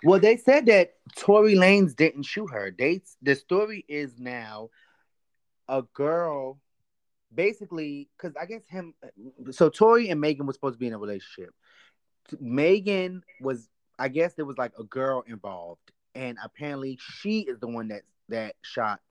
[0.03, 2.75] Well, they said that Tory Lanez didn't shoot her.
[2.77, 4.69] They the story is now
[5.69, 6.59] a girl,
[7.33, 8.93] basically, because I guess him.
[9.51, 11.53] So Tory and Megan was supposed to be in a relationship.
[12.39, 13.69] Megan was,
[13.99, 18.03] I guess, there was like a girl involved, and apparently she is the one that
[18.29, 19.01] that shot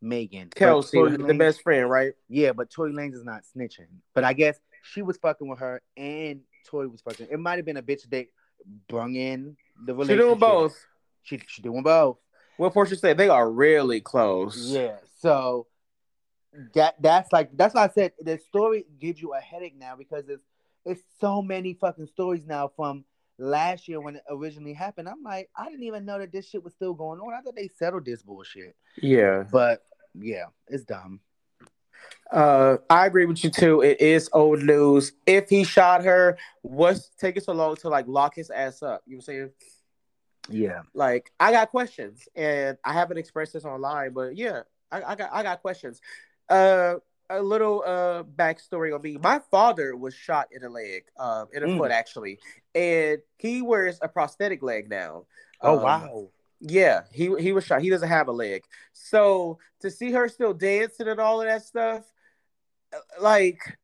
[0.00, 0.50] Megan.
[0.54, 2.12] Kelsey, the best friend, right?
[2.28, 3.86] Yeah, but Tory Lanez is not snitching.
[4.14, 7.28] But I guess she was fucking with her, and Tory was fucking.
[7.30, 8.28] It might have been a bitch they
[8.88, 9.56] brung in
[9.86, 10.24] the relationship.
[10.24, 10.86] She doing both.
[11.22, 12.18] She she doing both.
[12.56, 14.70] What Portia said, they are really close.
[14.70, 14.96] Yeah.
[15.20, 15.66] So
[16.74, 20.28] that that's like that's why I said the story gives you a headache now because
[20.28, 20.44] it's
[20.84, 23.04] it's so many fucking stories now from
[23.38, 25.08] last year when it originally happened.
[25.08, 27.34] I'm like, I didn't even know that this shit was still going on.
[27.34, 28.76] I thought they settled this bullshit.
[28.96, 29.44] Yeah.
[29.50, 31.20] But yeah, it's dumb.
[32.30, 33.82] Uh, I agree with you too.
[33.82, 35.12] It is old news.
[35.26, 39.02] If he shot her, what's taking so long to like lock his ass up?
[39.06, 39.50] You know what I'm saying?
[40.48, 40.82] Yeah.
[40.92, 45.30] Like, I got questions, and I haven't expressed this online, but yeah, I, I got
[45.32, 46.00] I got questions.
[46.48, 46.96] Uh,
[47.30, 49.16] a little uh backstory on me.
[49.16, 51.78] My father was shot in the leg, um, in the Mm.
[51.78, 52.38] foot actually,
[52.74, 55.26] and he wears a prosthetic leg now.
[55.60, 56.30] Oh Um, wow.
[56.60, 57.82] Yeah, he he was shot.
[57.82, 58.64] He doesn't have a leg.
[58.92, 62.04] So to see her still dancing and all of that stuff,
[62.92, 63.78] uh, like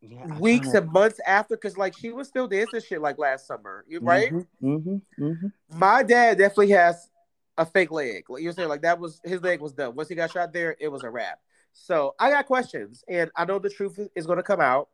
[0.00, 3.84] Yeah, weeks and months after, because like she was still dancing shit like last summer,
[3.88, 4.32] you- right?
[4.32, 5.52] Mhm, mhm, mhm.
[5.68, 7.10] My dad definitely has
[7.56, 8.28] a fake leg.
[8.28, 9.94] Like you're saying, like that was his leg was done.
[9.94, 11.40] Once he got shot there, it was a wrap.
[11.78, 14.88] So I got questions, and I know the truth is- going to come out.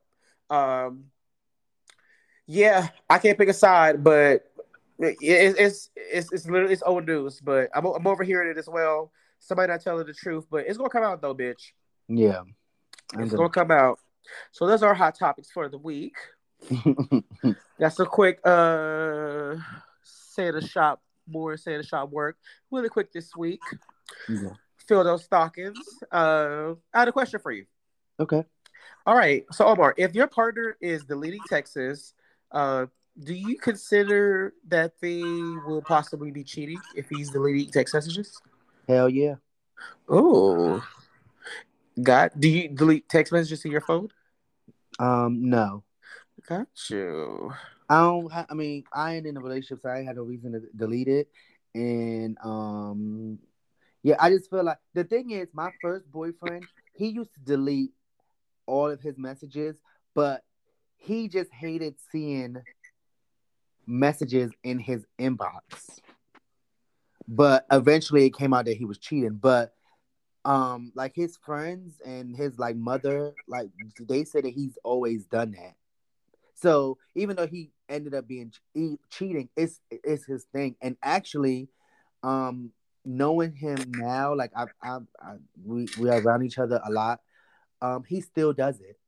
[0.50, 1.04] Um,
[2.46, 4.44] yeah, I can't pick a side, but
[4.98, 7.40] it, it, it's it's it's literally it's old news.
[7.40, 9.12] But I'm I'm overhearing it as well.
[9.38, 11.72] Somebody not telling the truth, but it's gonna come out though, bitch.
[12.08, 12.42] Yeah.
[13.18, 13.98] It's gonna come out.
[14.50, 16.16] So those are our hot topics for the week.
[17.78, 19.56] That's a quick uh
[20.02, 22.36] say the shop more say the shop work.
[22.70, 23.60] Really quick this week.
[24.28, 24.50] Yeah.
[24.92, 25.78] Fill those stockings.
[26.12, 27.64] Uh I had a question for you.
[28.20, 28.44] Okay.
[29.06, 29.46] All right.
[29.50, 32.12] So Omar, if your partner is deleting Texas,
[32.50, 32.84] uh
[33.18, 35.22] do you consider that they
[35.66, 38.42] will possibly be cheating if he's deleting text messages?
[38.86, 39.36] Hell yeah.
[40.10, 40.84] Oh.
[42.02, 44.10] Got do you delete text messages to your phone?
[44.98, 45.84] Um, no.
[46.46, 47.50] Got you.
[47.88, 48.30] I don't.
[48.30, 50.60] Ha- I mean, I ain't in a relationship, so I ain't had no reason to
[50.76, 51.30] delete it.
[51.74, 53.38] And um,
[54.02, 57.92] yeah, I just feel like the thing is, my first boyfriend, he used to delete
[58.66, 59.76] all of his messages,
[60.14, 60.42] but
[60.96, 62.56] he just hated seeing
[63.86, 66.00] messages in his inbox.
[67.28, 69.38] But eventually, it came out that he was cheating.
[69.40, 69.74] But
[70.44, 73.68] um, like his friends and his like mother, like
[74.00, 75.74] they said that he's always done that.
[76.54, 80.76] So even though he ended up being che- cheating, it's it's his thing.
[80.80, 81.68] And actually,
[82.22, 82.72] um,
[83.04, 85.34] knowing him now, like I, I, I
[85.64, 87.20] we we are around each other a lot.
[87.80, 88.98] Um, he still does it,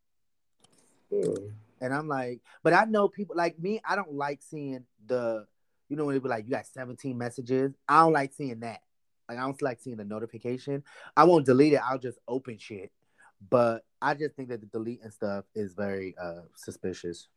[1.81, 3.81] and I'm like, but I know people like me.
[3.89, 5.47] I don't like seeing the,
[5.89, 7.73] you know, when they be like, you got 17 messages.
[7.89, 8.81] I don't like seeing that.
[9.29, 10.83] Like I don't like seeing the notification.
[11.17, 11.81] I won't delete it.
[11.85, 12.91] I'll just open shit.
[13.51, 17.29] But I just think that the delete and stuff is very uh suspicious.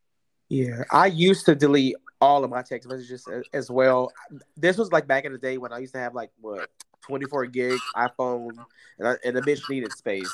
[0.50, 4.12] Yeah, I used to delete all of my text messages as well.
[4.56, 6.70] This was like back in the day when I used to have like what
[7.02, 8.52] 24 gig iPhone,
[9.00, 10.32] and, I, and the bitch needed space.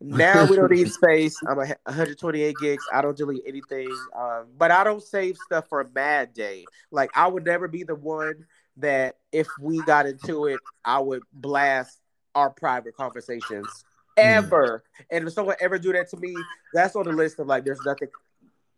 [0.00, 1.36] Now we don't need space.
[1.46, 2.84] I'm a 128 gigs.
[2.92, 6.64] I don't delete anything, um, but I don't save stuff for a bad day.
[6.90, 11.22] Like I would never be the one that if we got into it, I would
[11.32, 11.98] blast
[12.34, 13.84] our private conversations
[14.16, 14.22] hmm.
[14.24, 14.84] ever.
[15.00, 15.04] Mm.
[15.10, 16.34] And if someone ever do that to me,
[16.72, 18.08] that's on the list of like there's nothing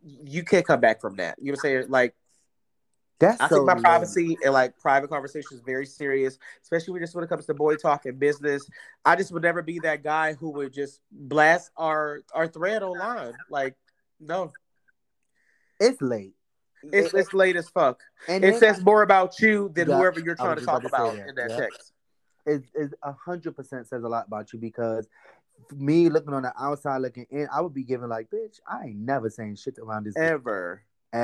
[0.03, 1.37] you can't come back from that.
[1.39, 1.85] You know what I'm saying?
[1.89, 2.15] Like
[3.21, 3.83] that's I so think my lame.
[3.83, 7.53] privacy and like private conversation is very serious, especially when just when it comes to
[7.53, 8.67] boy talk and business.
[9.05, 13.33] I just would never be that guy who would just blast our our thread online.
[13.49, 13.75] Like,
[14.19, 14.51] no.
[15.79, 16.33] It's late.
[16.83, 17.99] It's, it's late as fuck.
[18.27, 21.15] And it says I, more about you than yeah, whoever you're trying to talk about,
[21.15, 21.27] that.
[21.29, 21.57] in that yeah.
[21.57, 21.93] text.
[22.47, 25.07] It is a hundred percent says a lot about you because
[25.75, 28.97] me looking on the outside looking in, I would be giving like, bitch, I ain't
[28.97, 30.83] never saying shit around this ever,
[31.13, 31.19] bitch.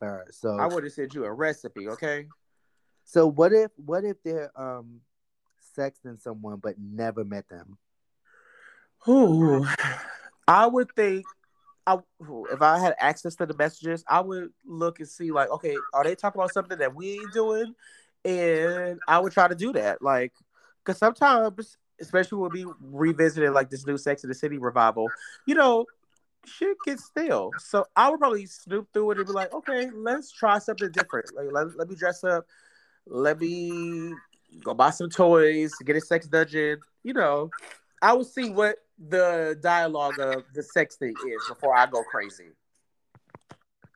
[0.00, 0.26] ever.
[0.30, 2.26] So I would have sent you a recipe, okay?
[3.04, 5.00] So what if what if they're um
[5.76, 7.78] sexting someone but never met them?
[9.00, 9.66] Who?
[10.46, 11.26] I would think
[11.86, 11.98] I,
[12.50, 16.04] if I had access to the messages, I would look and see like, okay, are
[16.04, 17.74] they talking about something that we ain't doing?
[18.26, 20.34] And I would try to do that, like,
[20.84, 25.08] because sometimes especially when we revisited like this new Sex in the City revival,
[25.46, 25.86] you know,
[26.46, 27.50] shit gets stale.
[27.58, 31.34] So I would probably snoop through it and be like, okay, let's try something different.
[31.34, 32.46] Like let, let me dress up,
[33.06, 34.12] let me
[34.62, 36.80] go buy some toys, get a sex dungeon.
[37.02, 37.50] You know,
[38.02, 42.50] I would see what the dialogue of the sex thing is before I go crazy.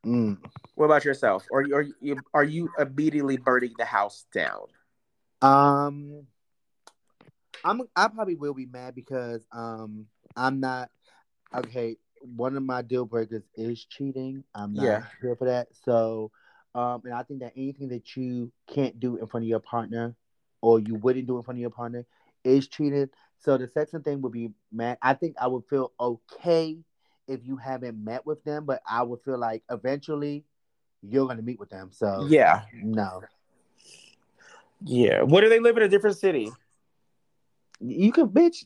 [0.04, 0.38] Mm.
[0.74, 1.46] What about yourself?
[1.50, 4.66] Or are you are you immediately burning the house down?
[5.40, 6.26] Um,
[7.64, 10.06] I'm I probably will be mad because um
[10.36, 10.90] I'm not
[11.54, 11.96] okay.
[12.20, 14.44] One of my deal breakers is cheating.
[14.54, 15.02] I'm not yeah.
[15.20, 15.68] here for that.
[15.84, 16.30] So
[16.74, 20.14] um and I think that anything that you can't do in front of your partner
[20.60, 22.06] or you wouldn't do in front of your partner
[22.44, 23.08] is cheating.
[23.38, 24.98] So the sexing thing would be mad.
[25.02, 26.78] I think I would feel okay
[27.28, 30.44] if you haven't met with them, but I would feel like eventually
[31.02, 31.90] you're gonna meet with them.
[31.92, 33.22] So yeah, no.
[34.84, 35.22] Yeah.
[35.22, 36.50] What do they live in a different city?
[37.82, 38.64] You can bitch.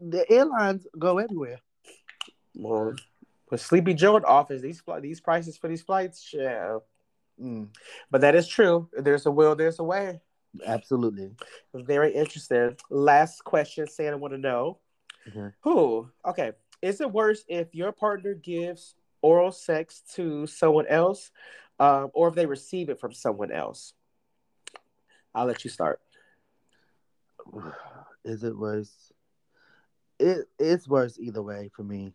[0.00, 1.60] The airlines go everywhere.
[2.54, 2.94] Well,
[3.50, 6.78] with Sleepy Joe in office, these these prices for these flights, yeah.
[7.40, 7.68] Mm.
[8.10, 8.88] But that is true.
[8.92, 10.20] There's a will, there's a way.
[10.66, 11.32] Absolutely.
[11.74, 12.76] Very interesting.
[12.90, 14.78] Last question, Santa want to know.
[15.28, 15.48] Mm-hmm.
[15.60, 16.10] Who?
[16.26, 16.52] Okay.
[16.82, 21.30] Is it worse if your partner gives oral sex to someone else,
[21.78, 23.94] um, or if they receive it from someone else?
[25.34, 26.00] I'll let you start.
[28.24, 29.12] Is it worse?
[30.18, 32.14] It it's worse either way for me.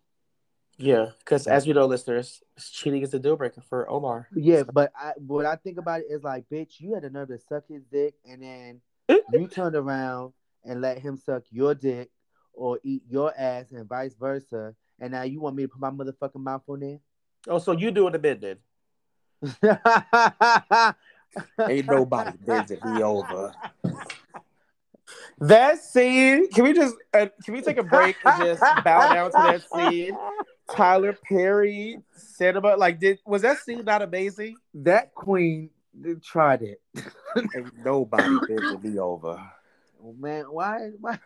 [0.77, 4.27] Yeah, because as you know, listeners, cheating is a deal breaker for Omar.
[4.35, 7.29] Yeah, but I, what I think about it is like, bitch, you had the nerve
[7.29, 8.81] to suck his dick, and then
[9.33, 10.33] you turned around
[10.63, 12.11] and let him suck your dick
[12.53, 14.75] or eat your ass, and vice versa.
[14.99, 16.99] And now you want me to put my motherfucking mouth on there?
[17.47, 18.57] Oh, so you doing the bid then?
[21.69, 23.53] Ain't nobody bending me over.
[25.39, 29.31] That scene, can we just uh, can we take a break and just bow down
[29.31, 30.17] to that scene?
[30.75, 34.55] Tyler Perry, cinema, like did was that scene not amazing?
[34.73, 35.69] That queen
[36.23, 36.81] tried it.
[37.37, 39.39] Ain't nobody been to be over.
[40.03, 41.19] Oh, man, why why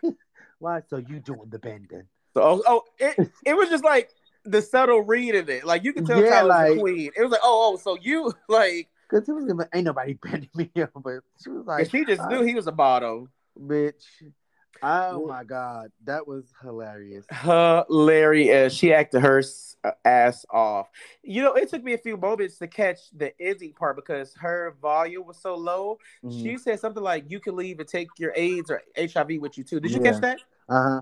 [0.59, 2.03] why so you doing the bending?
[2.33, 4.09] So oh, oh it it was just like
[4.43, 5.63] the subtle read in it.
[5.63, 7.11] Like you can tell yeah, Tyler's like, queen.
[7.15, 10.69] It was like, oh, oh, so you like because it was ain't nobody bending me
[10.95, 11.23] over.
[11.41, 14.03] She was like, she just knew he was a bottom bitch.
[14.83, 17.25] Oh my god, that was hilarious.
[17.31, 18.73] Hilarious.
[18.73, 19.43] She acted her
[19.83, 20.89] uh, ass off.
[21.21, 24.75] You know, it took me a few moments to catch the ending part because her
[24.81, 25.99] volume was so low.
[26.23, 26.43] Mm-hmm.
[26.43, 29.63] She said something like, "You can leave and take your AIDS or HIV with you
[29.63, 30.11] too." Did you yeah.
[30.11, 30.39] catch that?
[30.67, 31.01] Uh huh.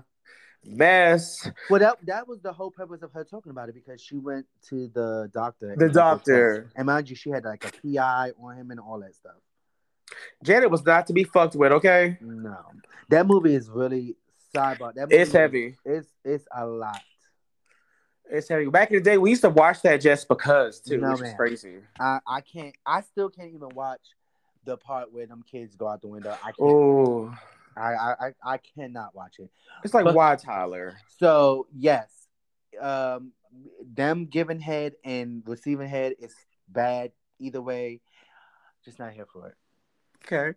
[0.62, 1.50] Mess.
[1.70, 4.44] Well, that that was the whole purpose of her talking about it because she went
[4.68, 5.74] to the doctor.
[5.78, 6.70] The doctor.
[6.76, 9.36] And mind you, she had like a PI on him and all that stuff.
[10.42, 11.72] Janet was not to be fucked with.
[11.72, 12.18] Okay.
[12.20, 12.58] No,
[13.08, 14.16] that movie is really
[14.54, 14.94] sidebar.
[14.94, 15.76] That movie, it's heavy.
[15.84, 17.00] It's it's a lot.
[18.30, 18.66] It's heavy.
[18.66, 21.30] Back in the day, we used to watch that just because too, no, which man.
[21.30, 21.76] is crazy.
[21.98, 22.74] I I can't.
[22.86, 24.00] I still can't even watch
[24.64, 26.36] the part where them kids go out the window.
[26.42, 26.56] I can't.
[26.60, 27.34] Oh.
[27.76, 29.50] I, I I cannot watch it.
[29.84, 30.96] It's like but, why Tyler?
[31.18, 32.10] So yes,
[32.80, 33.32] um,
[33.82, 36.34] them giving head and receiving head is
[36.68, 38.00] bad either way.
[38.84, 39.54] Just not here for it.
[40.24, 40.56] Okay.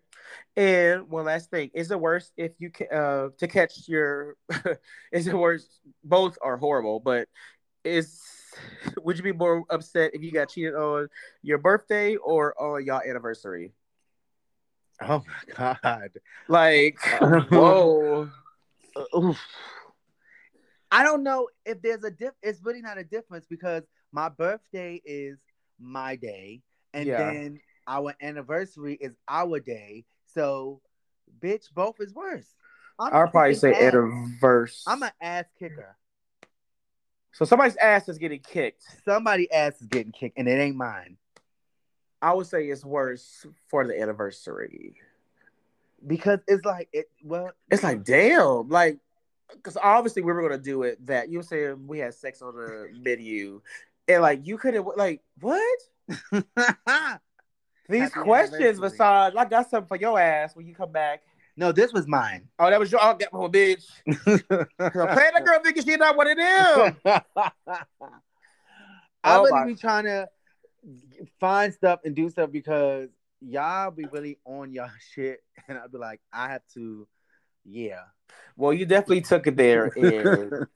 [0.56, 4.36] And one last thing: Is it worse if you ca- uh to catch your?
[5.12, 5.80] is it worse?
[6.02, 7.28] Both are horrible, but
[7.84, 8.20] is
[9.02, 11.08] would you be more upset if you got cheated on
[11.42, 13.72] your birthday or on your anniversary?
[15.00, 16.10] Oh my god!
[16.48, 16.98] Like,
[17.50, 18.28] whoa.
[19.16, 19.40] Oof.
[20.90, 22.34] I don't know if there's a diff.
[22.42, 25.38] It's really not a difference because my birthday is
[25.80, 26.62] my day,
[26.92, 27.32] and Yeah.
[27.32, 30.04] then our anniversary is our day.
[30.26, 30.80] So,
[31.40, 32.54] bitch, both is worse.
[32.98, 33.94] I'm I'll probably say ass.
[33.94, 34.82] anniversary.
[34.86, 35.96] I'm an ass kicker.
[37.32, 38.84] so somebody's ass is getting kicked.
[39.04, 41.16] Somebody ass is getting kicked, and it ain't mine
[42.24, 44.94] I would say it's worse for the anniversary.
[46.06, 47.10] because it's like it.
[47.22, 48.98] Well, It's like, damn, like,
[49.52, 52.56] because obviously we were gonna do it that you were saying we had sex on
[52.56, 53.60] the menu,
[54.08, 55.60] and like you couldn't like what
[57.88, 58.90] these Happy questions anniversary.
[58.90, 61.22] besides I got something for your ass when you come back.
[61.56, 62.48] no, this was mine.
[62.58, 63.86] Oh, that was your oh, that- oh, bitch.
[64.24, 64.44] Play
[64.78, 66.96] that girl thinking she not one of them.
[69.22, 70.28] I Oh really my- be trying to
[71.40, 73.08] find stuff and do stuff because
[73.40, 77.06] y'all be really on y'all shit, and I'd be like, I have to,
[77.64, 78.00] yeah.
[78.56, 80.66] Well, you definitely took it there, and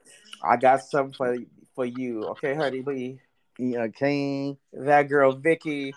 [0.42, 1.36] I got something for
[1.74, 2.24] for you.
[2.28, 3.20] Okay, honey, we
[3.58, 4.56] yeah, okay.
[4.72, 5.94] that girl Vicky.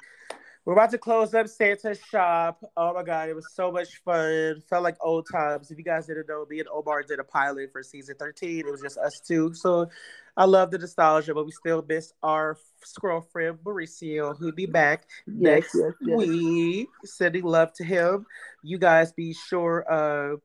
[0.63, 2.63] We're about to close up Santa's shop.
[2.77, 4.61] Oh my god, it was so much fun.
[4.69, 5.71] Felt like old times.
[5.71, 8.59] If you guys didn't know, me and Omar did a pilot for season 13.
[8.59, 9.55] It was just us two.
[9.55, 9.89] So
[10.37, 15.05] I love the nostalgia, but we still miss our squirrel friend Mauricio, who'll be back
[15.25, 16.17] next yes, yes.
[16.17, 16.89] week.
[17.05, 18.27] Sending love to him.
[18.61, 20.37] You guys be sure uh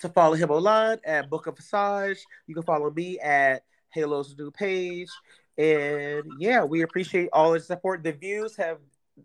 [0.00, 2.18] to follow him online at Book of Visage.
[2.48, 5.08] You can follow me at Halo's new page.
[5.58, 8.02] And yeah, we appreciate all the support.
[8.02, 8.78] The views have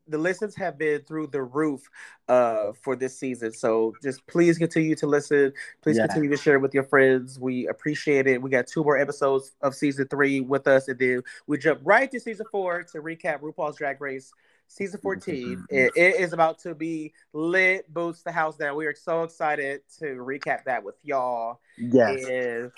[0.08, 1.88] the listens have been through the roof
[2.28, 3.54] uh for this season.
[3.54, 5.54] So just please continue to listen.
[5.84, 6.08] Please Yeah.
[6.08, 7.40] continue to share with your friends.
[7.40, 8.42] We appreciate it.
[8.42, 12.10] We got two more episodes of season three with us, and then we jump right
[12.10, 14.34] to season four to recap RuPaul's Drag Race
[14.68, 15.58] season 14.
[15.58, 15.66] Mhm.
[15.70, 18.76] It, it is about to be lit, boots the house down.
[18.76, 21.60] We are so excited to recap that with y'all.
[21.78, 22.26] Yes.
[22.26, 22.72] And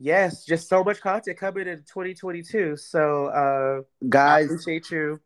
[0.00, 2.76] yes, just so much content coming in 2022.
[2.76, 5.20] So uh I Guys, appreciate you.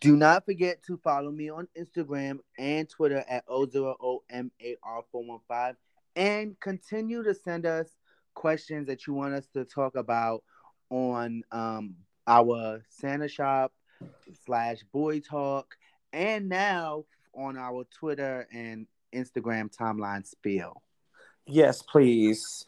[0.00, 5.74] do not forget to follow me on Instagram and Twitter at O0OMAR415
[6.16, 7.88] and continue to send us
[8.34, 10.42] questions that you want us to talk about
[10.90, 11.94] on um,
[12.26, 13.72] our Santa Shop
[14.44, 15.74] slash Boy Talk
[16.12, 17.04] and now
[17.34, 20.82] on our Twitter and Instagram timeline spiel.
[21.46, 22.64] Yes, please.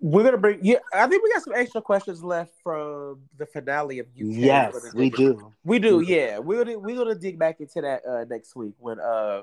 [0.00, 4.00] We're gonna bring yeah, I think we got some extra questions left from the finale
[4.00, 4.12] of UK.
[4.18, 5.52] Yes, we do.
[5.64, 6.38] We do, yeah.
[6.38, 9.42] We're gonna we're gonna dig back into that uh next week when uh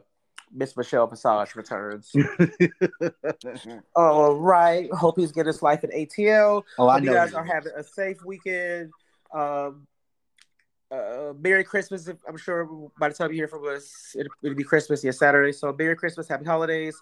[0.51, 2.13] Miss Michelle Visage returns.
[3.95, 4.91] All right.
[4.93, 6.63] Hope he's getting his life in ATL.
[6.77, 7.11] oh, I Hope know.
[7.11, 7.37] you guys you.
[7.37, 8.91] are having a safe weekend.
[9.33, 9.87] Um,
[10.91, 12.07] uh, Merry Christmas.
[12.27, 15.51] I'm sure by the time you hear from us, it, it'll be Christmas, yeah, Saturday.
[15.51, 16.95] So Merry Christmas, Happy Holidays.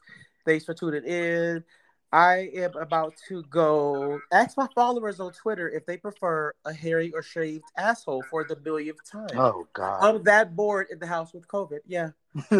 [0.45, 1.63] Thanks for tuning in.
[2.11, 7.11] I am about to go ask my followers on Twitter if they prefer a hairy
[7.11, 9.35] or shaved asshole for the millionth time.
[9.35, 9.97] Oh God.
[9.99, 11.79] I'm that bored in the house with COVID.
[11.87, 12.09] Yeah.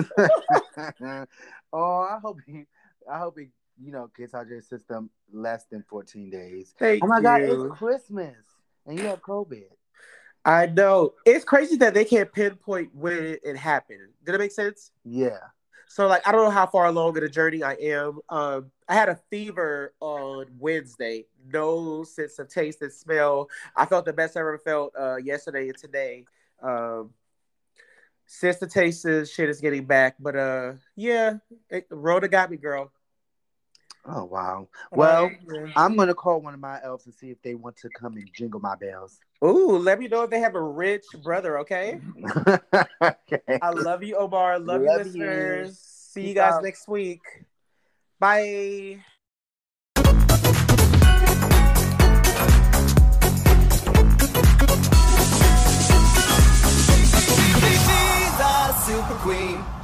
[1.72, 2.66] oh, I hope he,
[3.08, 6.74] I hope he, you know, gets out of your system less than 14 days.
[6.80, 7.66] Thank Oh my God, you.
[7.66, 8.36] it's Christmas
[8.88, 9.66] and you have COVID.
[10.46, 11.14] I know.
[11.26, 14.10] It's crazy that they can't pinpoint when it happened.
[14.26, 14.92] Did it make sense?
[15.06, 15.38] Yeah.
[15.94, 18.20] So like I don't know how far along in the journey I am.
[18.28, 21.28] Um, I had a fever on Wednesday.
[21.54, 23.48] No sense of taste and smell.
[23.76, 26.26] I felt the best I ever felt uh, yesterday and today.
[26.64, 27.12] Um,
[28.26, 31.36] sense of taste is shit is getting back, but uh, yeah,
[31.70, 32.92] it, Rona got me, girl.
[34.06, 34.68] Oh wow.
[34.92, 35.32] Well,
[35.76, 38.30] I'm gonna call one of my elves and see if they want to come and
[38.34, 39.20] jingle my bells.
[39.44, 41.60] ooh, let me know if they have a rich brother.
[41.60, 42.00] Okay.
[43.02, 43.60] okay.
[43.62, 44.60] I love you, Omar.
[44.60, 45.06] Love, you, Love you.
[45.06, 45.80] listeners.
[45.80, 46.64] See you guys out.
[46.64, 47.22] next week.
[48.20, 49.00] Bye.
[58.86, 59.83] Super queen.